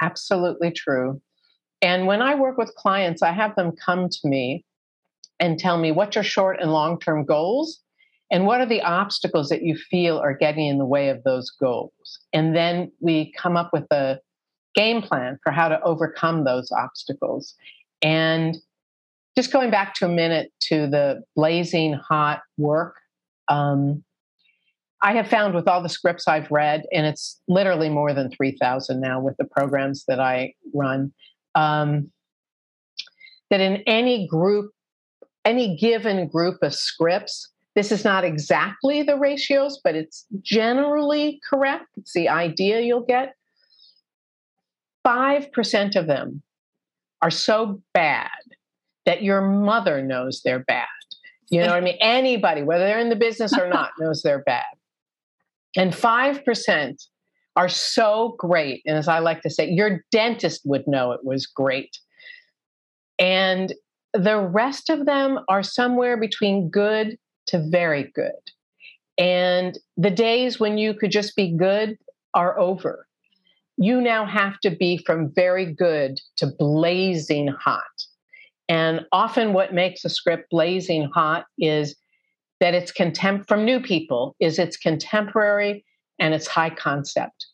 [0.00, 1.20] Absolutely true.
[1.80, 4.64] And when I work with clients, I have them come to me
[5.38, 7.80] and tell me what your short and long term goals
[8.30, 11.50] and what are the obstacles that you feel are getting in the way of those
[11.50, 12.18] goals.
[12.32, 14.18] And then we come up with a
[14.78, 17.54] game plan for how to overcome those obstacles.
[18.00, 18.56] And
[19.36, 22.94] just going back to a minute to the blazing hot work,
[23.48, 24.04] um,
[25.02, 29.00] I have found with all the scripts I've read, and it's literally more than 3,000
[29.00, 31.12] now with the programs that I run,
[31.54, 32.10] um,
[33.50, 34.72] that in any group
[35.44, 41.86] any given group of scripts, this is not exactly the ratios, but it's generally correct.
[41.96, 43.34] It's the idea you'll get.
[45.08, 46.42] 5% of them
[47.22, 48.28] are so bad
[49.06, 50.86] that your mother knows they're bad.
[51.50, 51.96] You know what I mean?
[52.00, 54.64] Anybody, whether they're in the business or not, knows they're bad.
[55.76, 57.06] And 5%
[57.56, 58.82] are so great.
[58.86, 61.98] And as I like to say, your dentist would know it was great.
[63.18, 63.72] And
[64.12, 68.32] the rest of them are somewhere between good to very good.
[69.16, 71.98] And the days when you could just be good
[72.34, 73.07] are over.
[73.78, 77.82] You now have to be from very good to blazing hot.
[78.68, 81.96] And often what makes a script blazing hot is
[82.60, 85.84] that it's contempt from new people is it's contemporary
[86.18, 87.46] and it's high concept.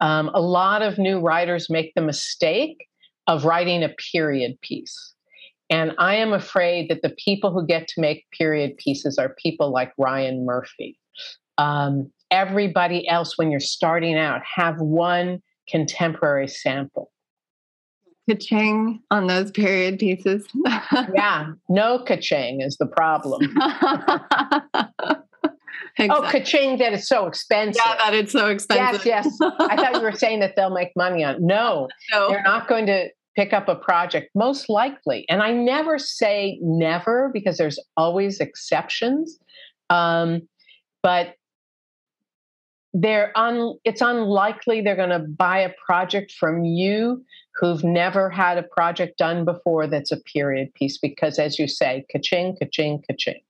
[0.00, 2.88] Um, a lot of new writers make the mistake
[3.26, 5.14] of writing a period piece.
[5.70, 9.70] And I am afraid that the people who get to make period pieces are people
[9.70, 10.98] like Ryan Murphy.
[11.58, 17.10] Um, everybody else, when you're starting out, have one contemporary sample.
[18.28, 20.46] Kaching on those period pieces.
[21.14, 23.56] yeah, no kaching is the problem.
[25.98, 26.26] Exactly.
[26.26, 27.82] Oh, kaching that it's so expensive.
[27.84, 29.04] Yeah, that it's so expensive.
[29.04, 29.50] Yes, yes.
[29.58, 31.44] I thought you were saying that they'll make money on.
[31.44, 35.26] No, no, they're not going to pick up a project, most likely.
[35.28, 39.38] And I never say never because there's always exceptions.
[39.88, 40.42] Um,
[41.02, 41.34] but
[42.92, 47.24] they're un, it's unlikely they're going to buy a project from you
[47.54, 52.04] who've never had a project done before that's a period piece because as you say
[52.10, 53.40] ka-ching ka-ching ka-ching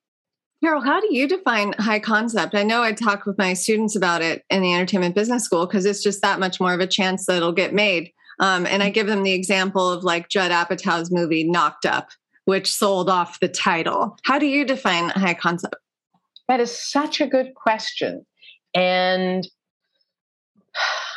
[0.62, 2.54] Carole, how do you define high concept?
[2.54, 5.86] I know I talk with my students about it in the entertainment business school because
[5.86, 8.12] it's just that much more of a chance that it'll get made.
[8.40, 12.10] Um, and I give them the example of like Judd Apatow's movie Knocked Up,
[12.44, 14.18] which sold off the title.
[14.24, 15.76] How do you define high concept?
[16.46, 18.26] That is such a good question.
[18.74, 19.46] And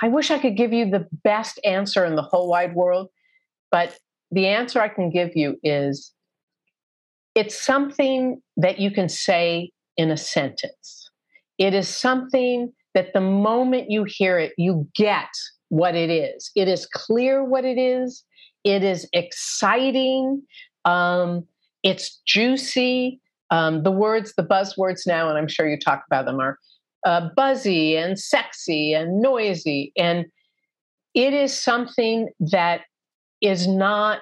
[0.02, 3.10] I wish I could give you the best answer in the whole wide world,
[3.72, 3.98] but
[4.32, 6.12] the answer I can give you is
[7.36, 11.10] it's something that you can say in a sentence.
[11.58, 15.30] It is something that the moment you hear it, you get
[15.70, 16.52] what it is.
[16.56, 18.24] It is clear what it is.
[18.64, 20.42] It is exciting.
[20.86, 21.46] Um,
[21.84, 23.20] it's juicy.
[23.52, 26.58] Um, the words, the buzzwords now, and I'm sure you talk about them, are
[27.06, 29.92] uh, buzzy and sexy and noisy.
[29.98, 30.26] And
[31.14, 32.82] it is something that
[33.42, 34.20] is not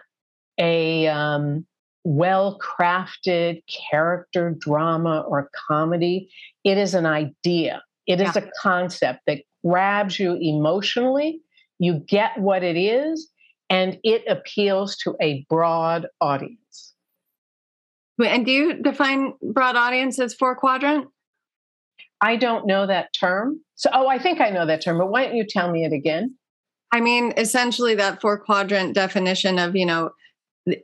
[0.57, 1.65] a um,
[2.03, 6.29] well crafted character drama or comedy.
[6.63, 8.29] It is an idea, it yeah.
[8.29, 11.41] is a concept that grabs you emotionally.
[11.79, 13.29] You get what it is,
[13.69, 16.93] and it appeals to a broad audience.
[18.23, 21.07] And do you define broad audience as four quadrant?
[22.21, 23.59] I don't know that term.
[23.75, 25.93] So, oh, I think I know that term, but why don't you tell me it
[25.93, 26.35] again?
[26.91, 30.11] I mean, essentially, that four quadrant definition of, you know,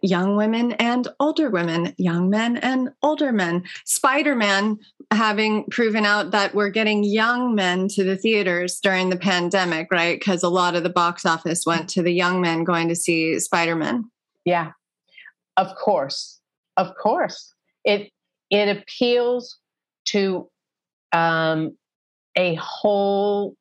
[0.02, 3.64] young women and older women, young men and older men.
[3.86, 4.78] Spider Man
[5.12, 10.20] having proven out that we're getting young men to the theaters during the pandemic, right?
[10.20, 13.40] Because a lot of the box office went to the young men going to see
[13.40, 14.10] Spider Man.
[14.46, 14.72] Yeah,
[15.58, 16.40] of course,
[16.78, 17.54] of course.
[17.84, 18.10] It
[18.50, 19.60] it appeals
[20.06, 20.50] to
[21.12, 21.78] um,
[22.36, 23.56] a whole.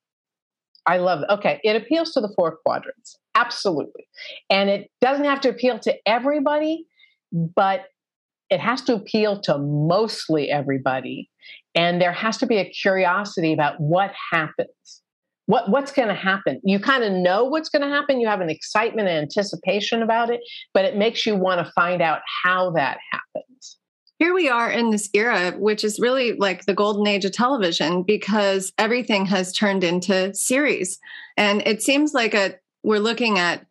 [0.87, 1.23] I love.
[1.23, 1.33] It.
[1.35, 4.09] Okay, it appeals to the four quadrants Absolutely.
[4.49, 6.87] And it doesn't have to appeal to everybody,
[7.33, 7.83] but
[8.49, 11.29] it has to appeal to mostly everybody.
[11.75, 15.03] And there has to be a curiosity about what happens.
[15.45, 16.61] What, what's going to happen?
[16.65, 18.21] You kind of know what's going to happen.
[18.21, 20.41] You have an excitement and anticipation about it,
[20.73, 23.79] but it makes you want to find out how that happens
[24.19, 28.03] here we are in this era, which is really like the golden age of television
[28.03, 30.99] because everything has turned into series.
[31.37, 33.67] And it seems like a we're looking at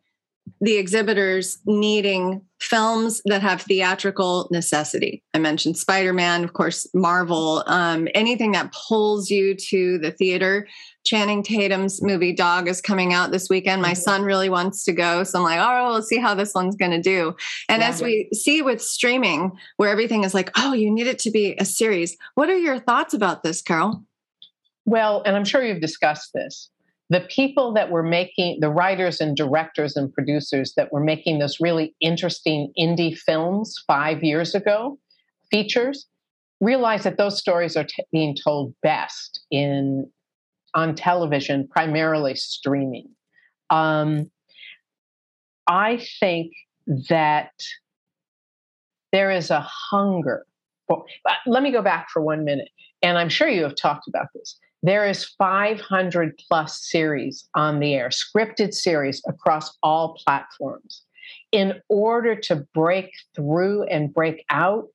[0.60, 5.22] the exhibitors needing films that have theatrical necessity.
[5.34, 10.66] I mentioned Spider Man, of course, Marvel, um, anything that pulls you to the theater.
[11.04, 13.80] Channing Tatum's movie Dog is coming out this weekend.
[13.80, 14.00] My mm-hmm.
[14.00, 15.22] son really wants to go.
[15.22, 17.36] So I'm like, oh, we'll see how this one's going to do.
[17.68, 17.88] And yeah.
[17.88, 21.54] as we see with streaming, where everything is like, oh, you need it to be
[21.58, 22.16] a series.
[22.34, 24.02] What are your thoughts about this, Carole?
[24.84, 26.70] Well, and I'm sure you've discussed this
[27.08, 31.58] the people that were making the writers and directors and producers that were making those
[31.60, 34.98] really interesting indie films five years ago
[35.50, 36.06] features
[36.60, 40.10] realize that those stories are t- being told best in
[40.74, 43.08] on television primarily streaming
[43.70, 44.30] um,
[45.68, 46.52] i think
[47.08, 47.52] that
[49.12, 50.46] there is a hunger.
[50.86, 51.04] For,
[51.46, 52.68] let me go back for one minute,
[53.02, 54.58] and I'm sure you have talked about this.
[54.82, 61.02] There is 500 plus series on the air, scripted series across all platforms.
[61.50, 64.86] In order to break through and break out,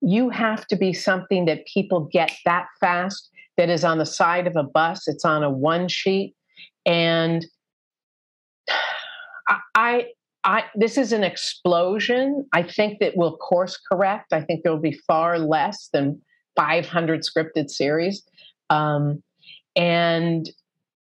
[0.00, 4.46] you have to be something that people get that fast that is on the side
[4.46, 6.34] of a bus it's on a one sheet
[6.84, 7.46] and
[9.74, 10.06] I,
[10.44, 12.46] I, this is an explosion.
[12.52, 14.32] I think that will course correct.
[14.32, 16.20] I think there will be far less than
[16.56, 18.22] 500 scripted series.
[18.70, 19.22] Um,
[19.76, 20.48] and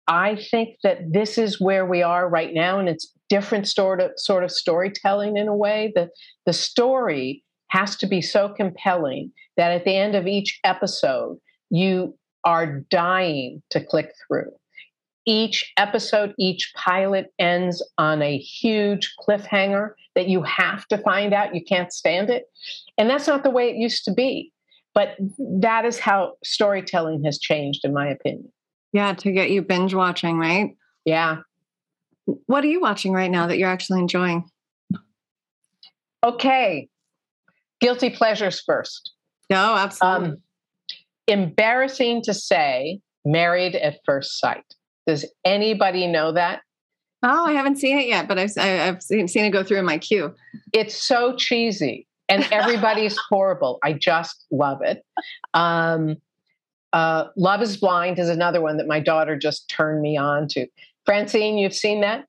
[0.07, 4.11] I think that this is where we are right now, and it's different sort of
[4.17, 5.91] sort of storytelling in a way.
[5.95, 6.09] that
[6.45, 11.37] the story has to be so compelling that at the end of each episode,
[11.69, 14.51] you are dying to click through
[15.25, 21.55] each episode, each pilot ends on a huge cliffhanger that you have to find out.
[21.55, 22.45] You can't stand it.
[22.97, 24.51] And that's not the way it used to be.
[24.93, 28.51] But that is how storytelling has changed, in my opinion.
[28.93, 30.77] Yeah, to get you binge watching, right?
[31.03, 31.37] Yeah.
[32.25, 34.45] What are you watching right now that you're actually enjoying?
[36.23, 36.87] Okay.
[37.81, 39.11] Guilty pleasures first.
[39.49, 40.29] No, absolutely.
[40.29, 40.37] Um,
[41.27, 44.63] embarrassing to say, married at first sight.
[45.05, 46.61] Does anybody know that?
[47.23, 49.85] Oh, I haven't seen it yet, but I've, I've seen, seen it go through in
[49.85, 50.33] my queue.
[50.73, 53.79] It's so cheesy and everybody's horrible.
[53.83, 55.03] I just love it.
[55.53, 56.17] Um,
[56.93, 60.67] uh, love is Blind is another one that my daughter just turned me on to.
[61.05, 62.25] Francine, you've seen that?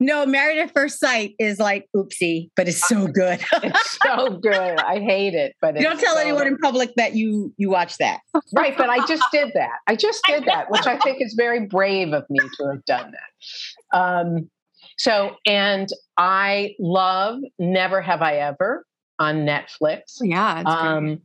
[0.00, 3.40] No, Married at First Sight is like oopsie, but it's so good.
[3.62, 4.78] it's so good.
[4.78, 7.96] I hate it, but you don't tell so anyone in public that you you watch
[7.98, 8.20] that.
[8.54, 9.78] Right, but I just did that.
[9.88, 13.12] I just did that, which I think is very brave of me to have done
[13.12, 13.98] that.
[13.98, 14.50] Um,
[14.98, 18.84] so, and I love Never Have I Ever
[19.18, 20.18] on Netflix.
[20.20, 21.20] Oh, yeah, um,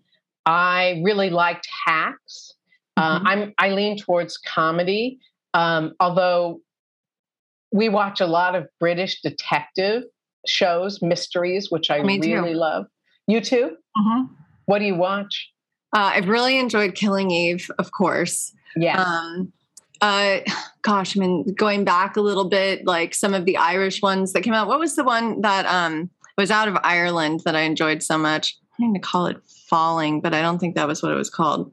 [0.45, 2.53] I really liked Hacks.
[2.97, 3.27] Uh, mm-hmm.
[3.27, 5.19] I'm I lean towards comedy,
[5.53, 6.61] um, although
[7.71, 10.03] we watch a lot of British detective
[10.45, 12.59] shows, mysteries, which I Me really too.
[12.59, 12.85] love.
[13.27, 13.77] You too?
[13.97, 14.33] Mm-hmm.
[14.65, 15.49] What do you watch?
[15.95, 18.53] Uh, I've really enjoyed Killing Eve, of course.
[18.75, 19.01] Yeah.
[19.01, 19.53] Um,
[20.01, 20.39] uh,
[20.81, 24.41] gosh, I mean, going back a little bit, like some of the Irish ones that
[24.41, 24.67] came out.
[24.67, 28.57] What was the one that um, was out of Ireland that I enjoyed so much?
[28.79, 29.37] I'm going to call it
[29.69, 31.71] Falling, but I don't think that was what it was called.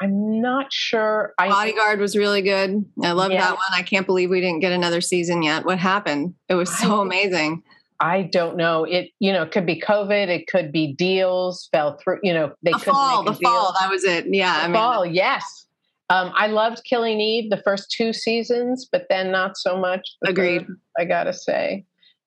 [0.00, 1.32] I'm not sure.
[1.38, 2.84] I, Bodyguard was really good.
[3.02, 3.40] I love yeah.
[3.40, 3.72] that one.
[3.72, 5.64] I can't believe we didn't get another season yet.
[5.64, 6.34] What happened?
[6.48, 7.62] It was so I, amazing.
[7.98, 8.84] I don't know.
[8.84, 10.28] It you know it could be COVID.
[10.28, 12.18] It could be deals fell through.
[12.22, 13.24] You know they the fall.
[13.24, 13.74] The fall.
[13.80, 14.26] That was it.
[14.28, 14.58] Yeah.
[14.58, 15.06] The I mean, fall.
[15.06, 15.66] Yes.
[16.08, 20.06] Um, I loved Killing Eve the first two seasons, but then not so much.
[20.24, 20.66] Agreed.
[20.98, 21.84] I gotta say.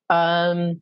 [0.10, 0.82] Um,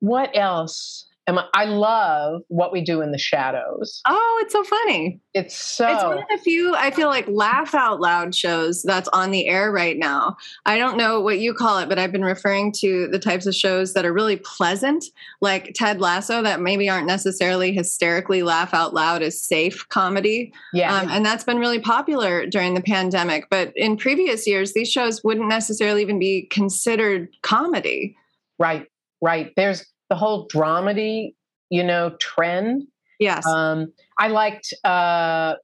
[0.00, 1.07] what else?
[1.54, 4.00] I love what we do in the shadows.
[4.06, 5.20] Oh, it's so funny.
[5.34, 5.92] It's so.
[5.92, 9.46] It's one of the few, I feel like, laugh out loud shows that's on the
[9.46, 10.36] air right now.
[10.64, 13.54] I don't know what you call it, but I've been referring to the types of
[13.54, 15.04] shows that are really pleasant,
[15.40, 20.52] like Ted Lasso, that maybe aren't necessarily hysterically laugh out loud as safe comedy.
[20.72, 20.94] Yeah.
[20.94, 23.48] Um, and that's been really popular during the pandemic.
[23.50, 28.16] But in previous years, these shows wouldn't necessarily even be considered comedy.
[28.58, 28.86] Right,
[29.20, 29.52] right.
[29.56, 31.34] There's the whole dramedy,
[31.70, 32.84] you know, trend.
[33.18, 33.46] Yes.
[33.46, 35.54] Um, I liked uh,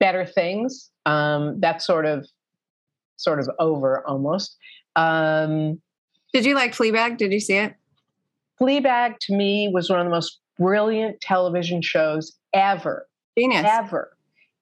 [0.00, 0.90] Better Things.
[1.04, 2.26] Um, that's sort of
[3.16, 4.56] sort of over almost.
[4.96, 5.80] Um,
[6.32, 7.16] Did you like Fleabag?
[7.16, 7.74] Did you see it?
[8.60, 13.06] Fleabag to me was one of the most brilliant television shows ever.
[13.36, 13.66] Genius.
[13.66, 14.16] Ever.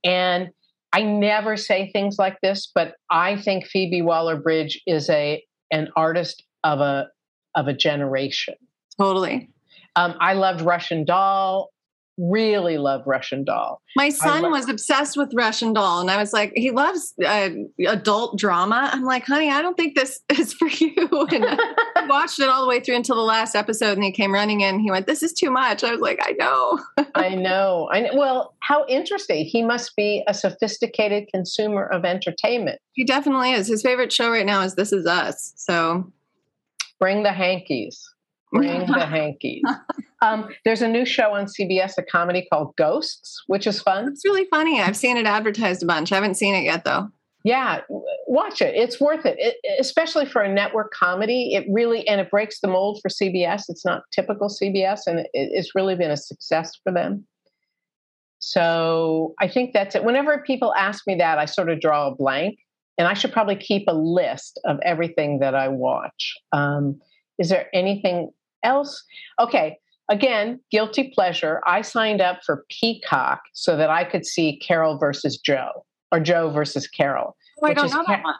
[0.05, 0.51] And
[0.93, 6.43] I never say things like this, but I think Phoebe Waller-Bridge is a an artist
[6.65, 7.09] of a
[7.55, 8.55] of a generation.
[9.01, 9.49] Totally.
[9.97, 11.71] Um, I loved Russian Doll.
[12.19, 13.81] Really loved Russian Doll.
[13.97, 17.49] My son was obsessed with Russian Doll, and I was like, he loves uh,
[17.89, 18.91] adult drama.
[18.93, 21.09] I'm like, honey, I don't think this is for you.
[21.33, 24.35] And I watched it all the way through until the last episode, and he came
[24.35, 24.81] running in.
[24.81, 26.79] He went, "This is too much." I was like, "I know."
[27.15, 27.89] I know.
[27.91, 28.11] I know.
[28.13, 29.47] Well, how interesting.
[29.47, 32.81] He must be a sophisticated consumer of entertainment.
[32.93, 33.67] He definitely is.
[33.67, 35.55] His favorite show right now is This Is Us.
[35.57, 36.13] So,
[36.99, 38.07] bring the hankies.
[38.53, 39.63] Bring the hankies.
[40.23, 44.09] Um, there's a new show on CBS, a comedy called Ghosts, which is fun.
[44.09, 44.81] It's really funny.
[44.81, 46.13] I've seen it advertised a bunch.
[46.13, 47.11] I haven't seen it yet, though.
[47.43, 47.81] Yeah,
[48.27, 48.75] watch it.
[48.75, 49.37] It's worth it.
[49.39, 51.55] it, especially for a network comedy.
[51.55, 53.65] It really and it breaks the mold for CBS.
[53.69, 57.27] It's not typical CBS, and it, it's really been a success for them.
[58.41, 60.05] So I think that's it.
[60.05, 62.59] Whenever people ask me that, I sort of draw a blank,
[62.99, 66.35] and I should probably keep a list of everything that I watch.
[66.53, 67.01] Um,
[67.39, 68.33] is there anything
[68.63, 69.05] else.
[69.39, 69.79] Okay.
[70.09, 71.61] again, guilty pleasure.
[71.67, 76.51] I signed up for Peacock so that I could see Carole versus Joe or Joe
[76.51, 77.37] versus Carole.
[77.63, 78.35] Oh, I don't know that one.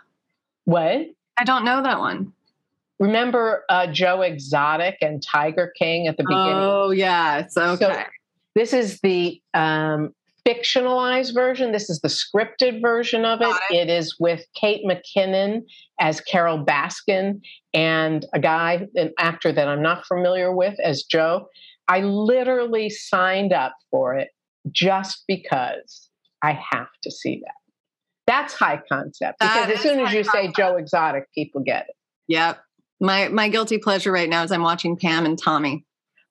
[0.65, 1.07] What?
[1.37, 2.33] I don't know that one.
[2.99, 6.53] Remember uh, Joe Exotic and Tiger King at the beginning?
[6.55, 8.05] Oh yeah, it's okay.
[8.55, 10.13] This is the um,
[10.47, 11.73] fictionalized version.
[11.73, 13.45] This is the scripted version of it.
[13.45, 15.63] Got it is with Kate McKinnon
[16.01, 17.41] as Carole Baskin
[17.75, 21.47] and a guy, an actor that I'm not familiar with, as Joe.
[21.89, 24.29] I literally signed up for it
[24.71, 26.09] just because
[26.43, 27.55] I have to see that.
[28.27, 30.53] That's high concept because That as soon as you say.
[30.57, 31.97] Joe Exotic, people get it.
[32.29, 32.61] Yep.
[33.01, 35.85] My my guilty pleasure right now is I'm watching Pam and Tommy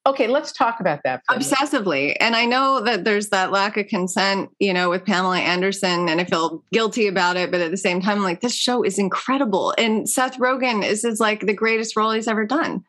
[0.05, 1.21] Okay, let's talk about that.
[1.29, 6.07] Obsessively, and I know that there's that lack of consent, you know, with Pamela Anderson,
[6.07, 7.51] and I feel guilty about it.
[7.51, 11.03] But at the same time, I'm like this show is incredible, and Seth Rogen is
[11.03, 12.83] is like the greatest role he's ever done.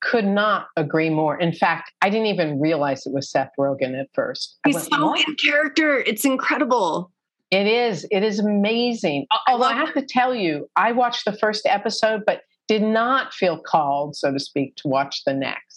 [0.00, 1.36] Could not agree more.
[1.38, 4.58] In fact, I didn't even realize it was Seth Rogen at first.
[4.64, 5.98] He's went, so "What?" in character.
[5.98, 7.10] It's incredible.
[7.50, 8.06] It is.
[8.10, 9.26] It is amazing.
[9.48, 13.58] Although I have to tell you, I watched the first episode, but did not feel
[13.58, 15.67] called, so to speak, to watch the next.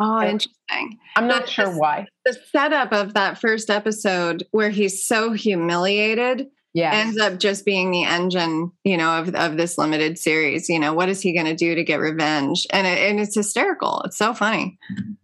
[0.00, 0.98] Oh, interesting.
[1.16, 2.06] I'm not But sure why.
[2.24, 6.92] The setup of that first episode where he's so humiliated Yeah.
[6.94, 10.68] ends up just being the engine, you know, of of this limited series.
[10.68, 12.66] You know, what is he going to do to get revenge?
[12.72, 14.02] And it, and it's hysterical.
[14.04, 14.78] It's so funny.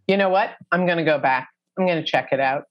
[0.08, 0.50] you know what?
[0.72, 1.48] I'm going to go back.
[1.78, 2.64] I'm going to check it out.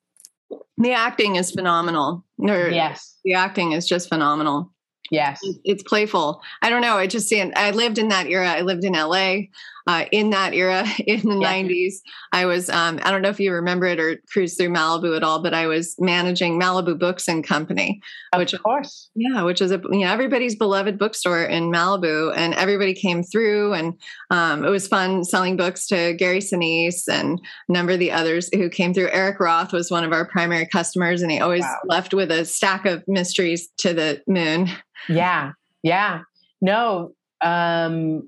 [0.78, 2.24] The acting is phenomenal.
[2.38, 3.18] Or Yes.
[3.24, 4.72] the acting is just phenomenal.
[5.12, 5.40] Yes.
[5.64, 6.42] It's playful.
[6.62, 6.98] I don't know.
[6.98, 7.42] I just see.
[7.42, 8.50] I lived in that era.
[8.50, 9.48] I lived in LA.
[9.88, 11.54] Uh, in that era, in the Yeah.
[11.54, 11.96] '90s,
[12.34, 12.70] I was.
[12.70, 15.54] Um, I don't know if you remember it or cruised through Malibu at all, but
[15.54, 18.02] I was managing Malibu Books and Company,
[18.36, 19.10] Which Of course.
[19.14, 23.74] Yeah, which is a you know everybody's beloved bookstore in Malibu, and everybody came through,
[23.74, 23.94] and
[24.32, 28.50] um, it was fun selling books to Gary Sinise and a number of the others
[28.56, 29.10] who came through.
[29.12, 31.78] Eric Roth was one of our primary customers, and he always Wow.
[31.86, 34.70] left with a stack of mysteries to the moon.
[35.08, 35.52] Yeah.
[35.84, 36.22] Yeah.
[36.62, 38.28] No, um,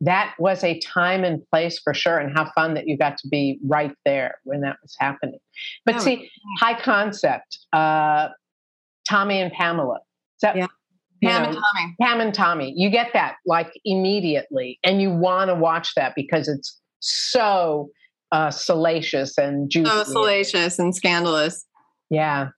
[0.00, 2.18] that was a time and place for sure.
[2.18, 5.40] And how fun that you got to be right there when that was happening.
[5.84, 6.00] But Yeah.
[6.00, 6.30] see,
[6.60, 8.28] high concept, uh,
[9.08, 9.98] Tommy and Pamela.
[10.42, 10.66] That, Yeah.
[11.22, 11.96] Pam know, and Tommy.
[12.00, 12.72] Pam and Tommy.
[12.76, 17.90] You get that like immediately, and you want to watch that because it's so
[18.30, 19.90] uh, salacious and juicy.
[19.90, 21.66] So salacious and scandalous.
[22.10, 22.50] Yeah,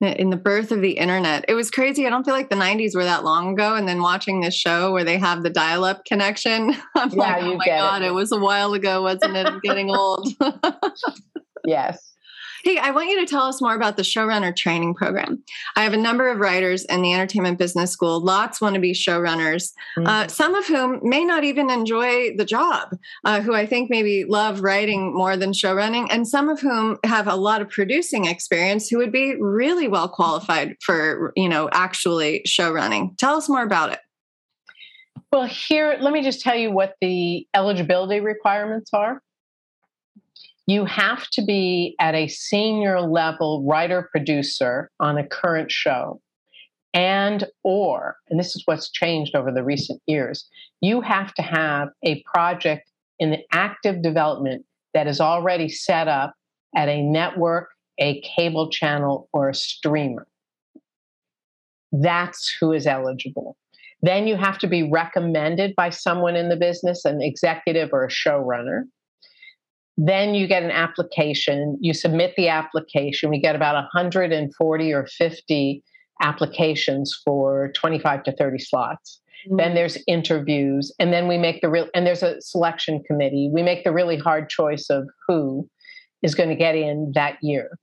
[0.00, 2.06] In the birth of the internet, it was crazy.
[2.06, 3.74] I don't feel like the '90s were that long ago.
[3.76, 7.50] And then watching this show where they have the dial-up connection, I'm Yeah, like, oh
[7.52, 7.80] you my get it.
[7.80, 8.10] god, it.
[8.14, 9.46] was a while ago, wasn't it?
[9.46, 10.28] I'm getting old.
[11.66, 12.12] yes.
[12.66, 15.40] Hey, I want you to tell us more about the showrunner training program.
[15.76, 18.18] I have a number of writers in the entertainment business school.
[18.18, 19.72] Lots want to be showrunners,
[20.04, 24.24] uh, some of whom may not even enjoy the job, uh, who I think maybe
[24.24, 28.88] love writing more than showrunning, and some of whom have a lot of producing experience
[28.88, 33.16] who would be really well qualified for, you know, actually showrunning.
[33.16, 34.00] Tell us more about it.
[35.30, 39.22] Well, here, let me just tell you what the eligibility requirements are.
[40.66, 46.20] You have to be at a senior level writer producer on a current show
[46.96, 50.48] and or and this is what's changed over the recent years
[50.80, 54.64] you have to have a project in the active development
[54.94, 56.32] that is already set up
[56.74, 60.26] at a network a cable channel or a streamer
[61.92, 63.56] that's who is eligible
[64.02, 68.08] then you have to be recommended by someone in the business, an executive or a
[68.08, 68.82] showrunner.
[69.96, 71.78] Then you get an application.
[71.80, 73.30] You submit the application.
[73.30, 75.82] We get about 140 or 50
[76.22, 79.20] applications for 25 to 30 slots.
[79.46, 79.56] Mm-hmm.
[79.56, 83.50] Then there's interviews, and then we make the real, and there's a selection committee.
[83.52, 85.68] We make the really hard choice of who
[86.22, 87.78] is going to get in that year.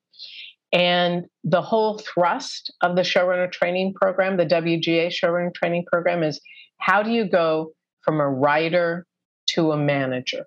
[0.71, 6.41] And the whole thrust of the showrunner training program, the WGA showrunner training program, is
[6.79, 9.05] how do you go from a writer
[9.49, 10.45] to a manager?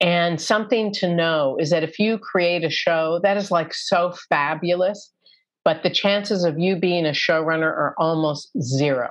[0.00, 4.14] And something to know is that if you create a show, that is like so
[4.28, 5.12] fabulous,
[5.64, 9.10] but the chances of you being a showrunner are almost zero.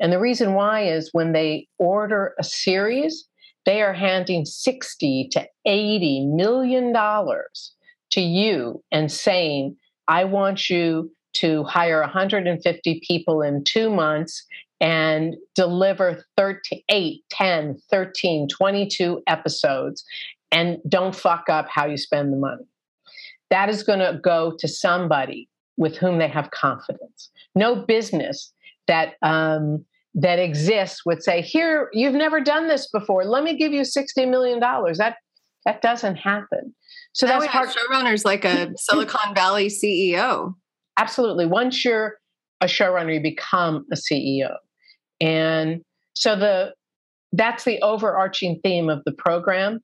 [0.00, 3.28] And the reason why is when they order a series,
[3.64, 7.74] they are handing 60 to 80 million dollars
[8.12, 9.76] to you and saying,
[10.08, 14.44] I want you to hire 150 people in two months
[14.80, 20.04] and deliver 13, 8, 10, 13, 22 episodes
[20.52, 22.64] and don't fuck up how you spend the money.
[23.50, 27.30] That is going to go to somebody with whom they have confidence.
[27.54, 28.52] No business
[28.86, 33.24] that um, that exists would say, "Here, you've never done this before.
[33.24, 35.16] Let me give you sixty million dollars." That
[35.64, 36.74] that doesn't happen.
[37.12, 37.68] So Now that's part.
[37.70, 40.54] showrunners like a Silicon Valley CEO.
[40.98, 41.46] Absolutely.
[41.46, 42.16] Once you're
[42.60, 44.56] a showrunner, you become a CEO,
[45.20, 45.82] and
[46.14, 46.74] so the
[47.32, 49.80] that's the overarching theme of the program.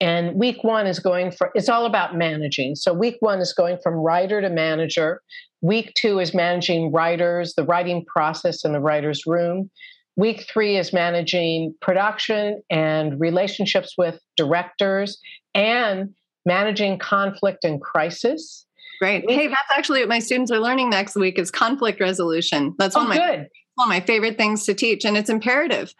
[0.00, 2.76] And week one is going for it's all about managing.
[2.76, 5.22] So week one is going from writer to manager.
[5.60, 9.70] Week two is managing writers, the writing process in the writer's room.
[10.16, 15.18] Week three is managing production and relationships with directors
[15.54, 16.10] and
[16.44, 18.66] managing conflict and crisis.
[19.00, 19.24] Great.
[19.28, 22.74] Hey, that's actually what my students are learning next week is conflict resolution.
[22.78, 23.48] That's one Oh, of my good.
[23.78, 25.94] One of my favorite things to teach, and it's imperative.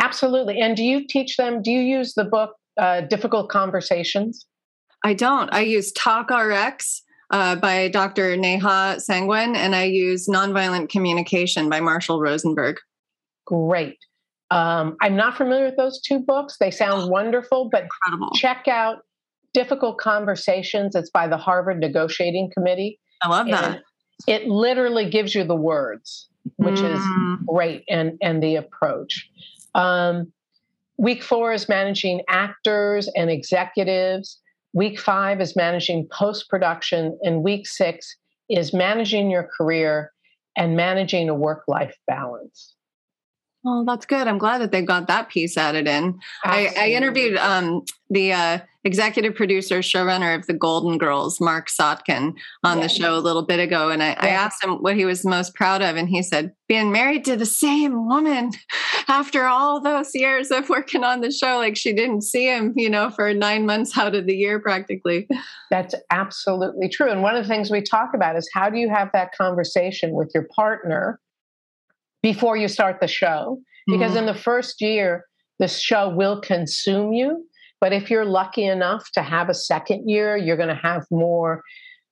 [0.00, 0.60] Absolutely.
[0.60, 1.60] And do you teach them?
[1.60, 4.46] Do you use the book uh, Difficult Conversations?
[5.04, 5.52] I don't.
[5.52, 8.34] I use Talk RX uh, by Dr.
[8.38, 12.78] Neha Sangwan, and I use Nonviolent Communication by Marshall Rosenberg.
[13.44, 13.98] Great.
[14.50, 16.56] Um, I'm not familiar with those two books.
[16.58, 18.30] They sound wonderful, but Incredible.
[18.36, 19.00] check out
[19.52, 20.94] Difficult Conversations.
[20.94, 22.98] It's by the Harvard Negotiating Committee.
[23.22, 23.82] I love that.
[24.26, 27.46] It literally gives you the words, which is Mm.
[27.46, 29.28] great, and and the approach.
[29.74, 30.32] Um,
[30.98, 34.40] week four is managing actors and executives.
[34.72, 38.16] Week five is managing post production, and week six
[38.50, 40.12] is managing your career
[40.56, 42.74] and managing a work life balance.
[43.66, 44.26] Oh, that's good.
[44.28, 46.18] I'm glad that they got that piece added in.
[46.44, 52.34] I, I interviewed um, the uh, executive producer, showrunner of the Golden Girls, Mark Sotkin,
[52.62, 52.82] on Yeah.
[52.84, 53.90] the show a little bit ago.
[53.90, 55.96] And I, I asked him what he was most proud of.
[55.96, 58.52] And he said, being married to the same woman
[59.08, 61.56] after all those years of working on the show.
[61.56, 65.26] Like she didn't see him, you know, for nine months out of the year practically.
[65.70, 67.10] That's absolutely true.
[67.10, 70.12] And one of the things we talk about is how do you have that conversation
[70.14, 71.20] with your partner
[72.22, 73.60] before you start the show?
[73.86, 74.18] Because Mhm.
[74.18, 75.24] in the first year,
[75.58, 77.44] the show will consume you.
[77.80, 81.62] But if you're lucky enough to have a second year, you're going to have more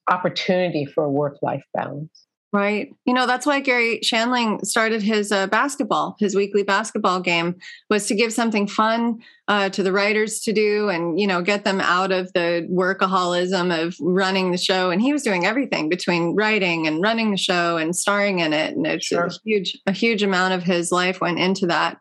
[0.09, 2.25] opportunity for a work life balance.
[2.53, 2.94] Right.
[3.05, 7.57] You know, that's why Garry Shandling started his uh, basketball, his weekly basketball game,
[7.90, 9.18] was to give something fun
[9.49, 13.76] uh, to the writers to do and, you know, get them out of the workaholism
[13.76, 14.90] of running the show.
[14.90, 18.74] And he was doing everything between writing and running the show and starring in it.
[18.74, 19.26] And it's Sure.
[19.26, 21.99] a huge, a huge amount of his life went into that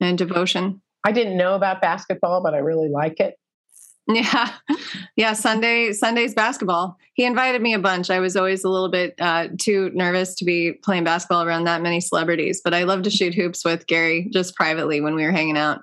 [0.00, 0.82] and devotion.
[1.04, 3.34] I didn't know about basketball, but I really like it.
[4.14, 4.52] Yeah.
[5.16, 5.34] Yeah.
[5.34, 6.96] Sunday, Sunday's basketball.
[7.12, 8.08] He invited me a bunch.
[8.08, 11.82] I was always a little bit uh, too nervous to be playing basketball around that
[11.82, 15.30] many celebrities, but I love to shoot hoops with Garry just privately when we were
[15.30, 15.82] hanging out.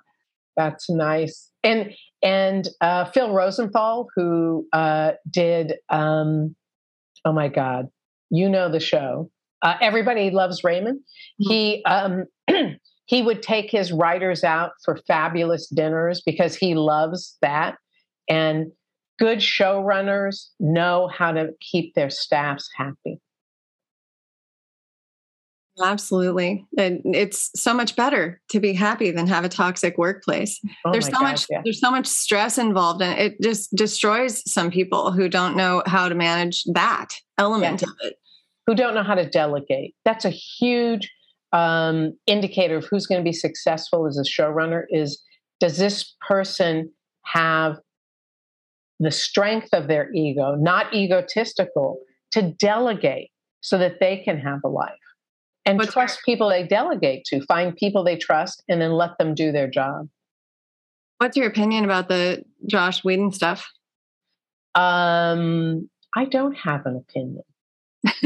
[0.58, 1.52] That's nice.
[1.64, 6.56] And and uh, Phil Rosenthal, who uh, did um,
[7.26, 7.90] oh my God,
[8.32, 9.30] you know the show.
[9.62, 11.02] Uh, Everybody loves Raymond.
[11.38, 12.26] He um,
[13.06, 17.76] he would take his writers out for fabulous dinners because he loves that.
[18.30, 18.72] And
[19.20, 23.20] good showrunners know how to keep their staffs happy.
[25.84, 26.66] Absolutely.
[26.78, 30.58] And it's so much better to be happy than have a toxic workplace.
[30.86, 31.62] Oh there's so God, much yeah.
[31.66, 36.08] there's so much stress involved and it just destroys some people who don't know how
[36.08, 37.90] to manage that element Yeah.
[37.90, 38.16] of it.
[38.68, 39.96] who don't know how to delegate.
[40.06, 41.12] That's a huge
[41.52, 44.84] um, indicator of who's going to be successful as a showrunner.
[44.90, 45.22] Is
[45.60, 46.90] does this person
[47.26, 47.80] have
[49.00, 52.00] the strength of their ego, not egotistical,
[52.32, 53.30] to delegate
[53.62, 54.93] so that they can have a life
[55.66, 59.34] and What's trust people they delegate to, find people they trust, and then let them
[59.34, 60.08] do their job.
[61.18, 63.68] What's your opinion about the Joss Whedon stuff?
[64.76, 67.43] Um, I don't have an opinion.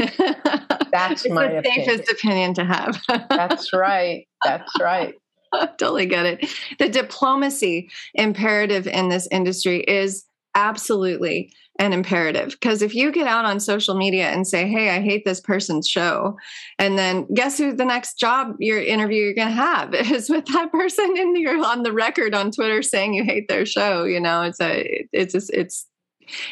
[0.92, 1.86] That's my the opinion.
[1.86, 3.00] safest opinion to have.
[3.30, 4.26] That's right.
[4.44, 5.14] That's right.
[5.78, 6.46] totally get it.
[6.78, 10.24] The diplomacy imperative in this industry is
[10.54, 15.00] absolutely an imperative because if you get out on social media and say, "Hey, I
[15.00, 16.36] hate this person's show,"
[16.78, 20.44] and then guess who the next job your interview you're going to have is with
[20.46, 24.04] that person, and you're on the record on Twitter saying you hate their show.
[24.04, 25.86] You know, it's a, it's a, it's